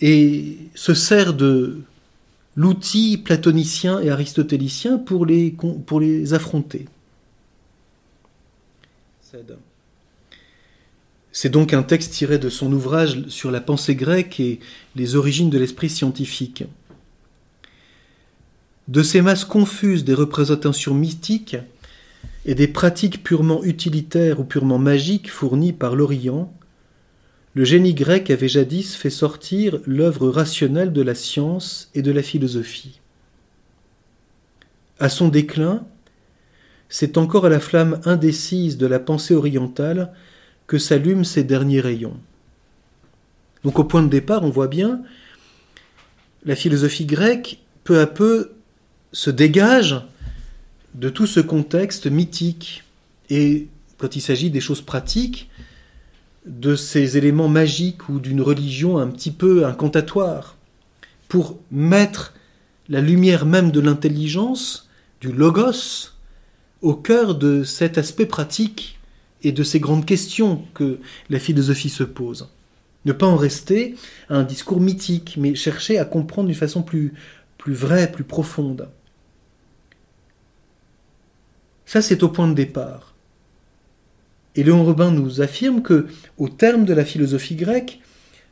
et 0.00 0.58
se 0.74 0.94
sert 0.94 1.34
de 1.34 1.80
l'outil 2.56 3.18
platonicien 3.18 4.00
et 4.00 4.10
aristotélicien 4.10 4.98
pour 4.98 5.26
les, 5.26 5.54
pour 5.86 6.00
les 6.00 6.34
affronter. 6.34 6.86
C'est 11.40 11.50
donc 11.50 11.72
un 11.72 11.84
texte 11.84 12.14
tiré 12.14 12.40
de 12.40 12.48
son 12.48 12.72
ouvrage 12.72 13.28
sur 13.28 13.52
la 13.52 13.60
pensée 13.60 13.94
grecque 13.94 14.40
et 14.40 14.58
les 14.96 15.14
origines 15.14 15.50
de 15.50 15.58
l'esprit 15.58 15.88
scientifique. 15.88 16.64
De 18.88 19.04
ces 19.04 19.22
masses 19.22 19.44
confuses 19.44 20.02
des 20.02 20.14
représentations 20.14 20.94
mythiques 20.94 21.56
et 22.44 22.56
des 22.56 22.66
pratiques 22.66 23.22
purement 23.22 23.62
utilitaires 23.62 24.40
ou 24.40 24.44
purement 24.44 24.78
magiques 24.80 25.30
fournies 25.30 25.72
par 25.72 25.94
l'Orient, 25.94 26.52
le 27.54 27.64
génie 27.64 27.94
grec 27.94 28.30
avait 28.30 28.48
jadis 28.48 28.96
fait 28.96 29.08
sortir 29.08 29.78
l'œuvre 29.86 30.30
rationnelle 30.30 30.92
de 30.92 31.02
la 31.02 31.14
science 31.14 31.88
et 31.94 32.02
de 32.02 32.10
la 32.10 32.24
philosophie. 32.24 32.98
À 34.98 35.08
son 35.08 35.28
déclin, 35.28 35.86
c'est 36.88 37.16
encore 37.16 37.46
à 37.46 37.48
la 37.48 37.60
flamme 37.60 38.00
indécise 38.06 38.76
de 38.76 38.88
la 38.88 38.98
pensée 38.98 39.36
orientale 39.36 40.12
que 40.68 40.78
s'allument 40.78 41.24
ces 41.24 41.42
derniers 41.42 41.80
rayons. 41.80 42.16
Donc 43.64 43.80
au 43.80 43.84
point 43.84 44.02
de 44.02 44.08
départ, 44.08 44.44
on 44.44 44.50
voit 44.50 44.68
bien, 44.68 45.02
la 46.44 46.54
philosophie 46.54 47.06
grecque, 47.06 47.58
peu 47.82 47.98
à 47.98 48.06
peu, 48.06 48.52
se 49.12 49.30
dégage 49.30 50.00
de 50.94 51.08
tout 51.08 51.26
ce 51.26 51.40
contexte 51.40 52.06
mythique. 52.06 52.84
Et 53.30 53.66
quand 53.96 54.14
il 54.14 54.20
s'agit 54.20 54.50
des 54.50 54.60
choses 54.60 54.82
pratiques, 54.82 55.50
de 56.46 56.76
ces 56.76 57.18
éléments 57.18 57.48
magiques 57.48 58.08
ou 58.08 58.20
d'une 58.20 58.40
religion 58.40 58.98
un 58.98 59.08
petit 59.08 59.32
peu 59.32 59.66
incantatoire, 59.66 60.56
pour 61.28 61.58
mettre 61.70 62.34
la 62.88 63.00
lumière 63.00 63.44
même 63.44 63.70
de 63.70 63.80
l'intelligence, 63.80 64.88
du 65.20 65.32
logos, 65.32 66.12
au 66.80 66.94
cœur 66.94 67.34
de 67.34 67.64
cet 67.64 67.98
aspect 67.98 68.26
pratique 68.26 68.97
et 69.42 69.52
de 69.52 69.62
ces 69.62 69.80
grandes 69.80 70.06
questions 70.06 70.64
que 70.74 70.98
la 71.30 71.38
philosophie 71.38 71.90
se 71.90 72.04
pose. 72.04 72.48
Ne 73.04 73.12
pas 73.12 73.26
en 73.26 73.36
rester 73.36 73.94
à 74.28 74.36
un 74.36 74.42
discours 74.42 74.80
mythique, 74.80 75.36
mais 75.38 75.54
chercher 75.54 75.98
à 75.98 76.04
comprendre 76.04 76.48
d'une 76.48 76.56
façon 76.56 76.82
plus, 76.82 77.14
vraie, 77.66 78.10
plus 78.10 78.24
profonde. 78.24 78.88
Ça, 81.86 82.02
c'est 82.02 82.22
au 82.22 82.28
point 82.28 82.48
de 82.48 82.54
départ. 82.54 83.14
Et 84.56 84.64
Léon 84.64 84.84
Robin 84.84 85.10
nous 85.10 85.40
affirme 85.40 85.82
que, 85.82 86.08
au 86.36 86.48
terme 86.48 86.84
de 86.84 86.92
la 86.92 87.04
philosophie 87.04 87.54
grecque, 87.54 88.00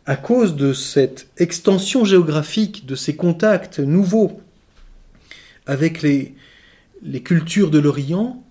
à 0.07 0.15
cause 0.17 0.55
de 0.55 0.73
cette 0.73 1.29
extension 1.37 2.05
géographique, 2.05 2.87
de 2.87 2.95
ces 2.95 3.17
contacts 3.17 3.81
nouveaux 3.81 4.41
avec 5.67 6.01
les 6.03 6.37
cultures 7.25 7.73
de 7.73 7.81
l'Orient, 7.81 8.43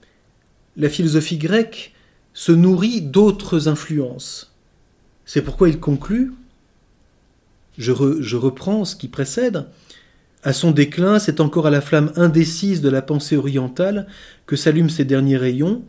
la 0.76 0.90
philosophie 0.90 1.38
grecque 1.38 1.95
se 2.36 2.52
nourrit 2.52 3.02
d'autres 3.02 3.70
influences. 3.70 4.54
C'est 5.26 5.42
pourquoi 5.42 5.70
il 5.70 5.80
conclut, 5.80 6.34
je, 7.78 7.92
reprends 8.36 8.86
ce 8.86 8.96
qui 8.96 9.08
précède, 9.08 9.66
à 10.44 10.54
son 10.54 10.72
déclin, 10.72 11.18
c'est 11.18 11.40
encore 11.40 11.66
à 11.66 11.72
la 11.72 11.82
flamme 11.82 12.12
indécise 12.18 12.82
de 12.82 12.90
la 12.90 13.02
pensée 13.02 13.38
orientale 13.38 14.06
que 14.46 14.56
s'allument 14.56 14.90
ces 14.90 15.06
derniers 15.06 15.38
rayons. 15.38 15.84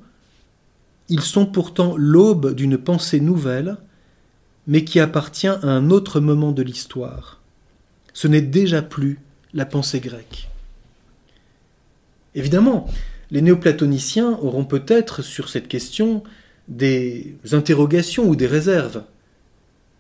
Ils 1.09 1.21
sont 1.21 1.47
pourtant 1.47 1.95
l'aube 1.97 2.55
d'une 2.55 2.79
pensée 2.79 3.21
nouvelle, 3.21 3.77
mais 4.67 4.85
qui 4.85 4.99
appartient 5.01 5.47
à 5.49 5.61
un 5.65 5.91
autre 5.91 6.21
moment 6.21 6.53
de 6.53 6.63
l'histoire. 6.63 7.41
Ce 8.15 8.29
n'est 8.29 8.41
déjà 8.41 8.83
plus 8.83 9.19
la 9.53 9.67
pensée 9.67 10.01
grecque. 10.01 10.49
Évidemment, 12.35 12.89
les 13.31 13.43
néoplatoniciens 13.43 14.39
auront 14.41 14.65
peut-être 14.65 15.23
sur 15.23 15.49
cette 15.49 15.69
question 15.69 16.23
des 16.69 17.37
interrogations 17.53 18.29
ou 18.29 18.37
des 18.37 18.47
réserves. 18.47 19.03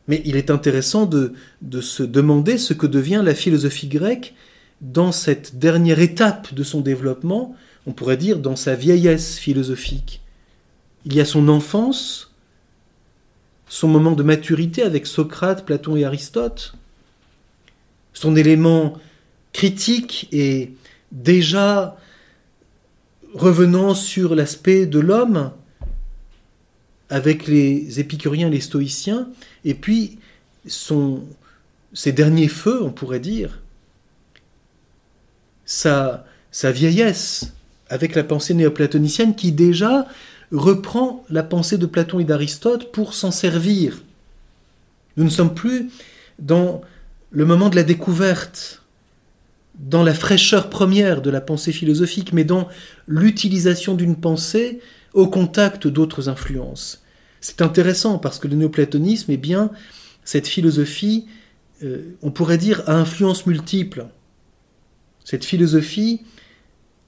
Mais 0.08 0.22
il 0.24 0.36
est 0.36 0.50
intéressant 0.50 1.06
de, 1.06 1.34
se 1.80 2.02
demander 2.02 2.58
ce 2.58 2.74
que 2.74 2.86
devient 2.86 3.22
la 3.24 3.34
philosophie 3.34 3.88
grecque 3.88 4.34
dans 4.80 5.10
cette 5.10 5.58
dernière 5.58 6.00
étape 6.00 6.54
de 6.54 6.62
son 6.62 6.80
développement, 6.80 7.56
on 7.86 7.92
pourrait 7.92 8.16
dire 8.16 8.38
dans 8.38 8.56
sa 8.56 8.74
vieillesse 8.74 9.38
philosophique. 9.38 10.20
Il 11.04 11.14
y 11.14 11.20
a 11.20 11.24
son 11.24 11.48
enfance, 11.48 12.32
son 13.68 13.88
moment 13.88 14.12
de 14.12 14.22
maturité 14.22 14.82
avec 14.82 15.06
Socrate, 15.06 15.64
Platon 15.64 15.96
et 15.96 16.04
Aristote, 16.04 16.74
son 18.12 18.36
élément 18.36 18.94
critique 19.52 20.28
et 20.32 20.72
déjà 21.10 21.96
revenant 23.34 23.94
sur 23.94 24.34
l'aspect 24.34 24.86
de 24.86 24.98
l'homme 24.98 25.52
avec 27.08 27.46
les 27.46 28.00
épicuriens, 28.00 28.50
les 28.50 28.60
stoïciens, 28.60 29.28
et 29.64 29.74
puis 29.74 30.18
son, 30.66 31.22
ses 31.92 32.12
derniers 32.12 32.48
feux, 32.48 32.82
on 32.82 32.90
pourrait 32.90 33.20
dire, 33.20 33.60
sa, 35.64 36.24
sa 36.50 36.72
vieillesse 36.72 37.52
avec 37.88 38.14
la 38.14 38.24
pensée 38.24 38.54
néoplatonicienne 38.54 39.36
qui 39.36 39.52
déjà 39.52 40.06
reprend 40.52 41.24
la 41.30 41.42
pensée 41.42 41.78
de 41.78 41.86
Platon 41.86 42.20
et 42.20 42.24
d'Aristote 42.24 42.92
pour 42.92 43.14
s'en 43.14 43.30
servir. 43.30 44.02
Nous 45.16 45.24
ne 45.24 45.30
sommes 45.30 45.54
plus 45.54 45.90
dans 46.38 46.82
le 47.30 47.44
moment 47.44 47.68
de 47.68 47.76
la 47.76 47.82
découverte, 47.82 48.82
dans 49.78 50.02
la 50.02 50.14
fraîcheur 50.14 50.70
première 50.70 51.22
de 51.22 51.30
la 51.30 51.40
pensée 51.40 51.72
philosophique, 51.72 52.32
mais 52.32 52.44
dans 52.44 52.68
l'utilisation 53.06 53.94
d'une 53.94 54.16
pensée 54.16 54.80
au 55.12 55.28
contact 55.28 55.86
d'autres 55.86 56.28
influences. 56.28 57.02
C'est 57.40 57.62
intéressant 57.62 58.18
parce 58.18 58.38
que 58.38 58.48
le 58.48 58.56
néoplatonisme 58.56 59.30
est 59.30 59.36
bien 59.36 59.70
cette 60.24 60.48
philosophie, 60.48 61.26
euh, 61.82 62.16
on 62.22 62.30
pourrait 62.30 62.58
dire, 62.58 62.82
à 62.86 62.94
influence 62.94 63.46
multiple 63.46 64.06
cette 65.26 65.44
philosophie 65.44 66.22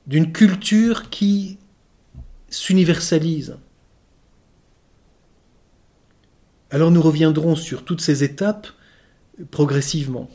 d'une 0.08 0.32
culture 0.32 1.08
qui 1.08 1.56
s'universalise. 2.50 3.56
Alors 6.70 6.90
nous 6.90 7.00
reviendrons 7.00 7.54
sur 7.54 7.84
toutes 7.84 8.00
ces 8.00 8.24
étapes 8.24 8.66
progressivement. 9.52 10.28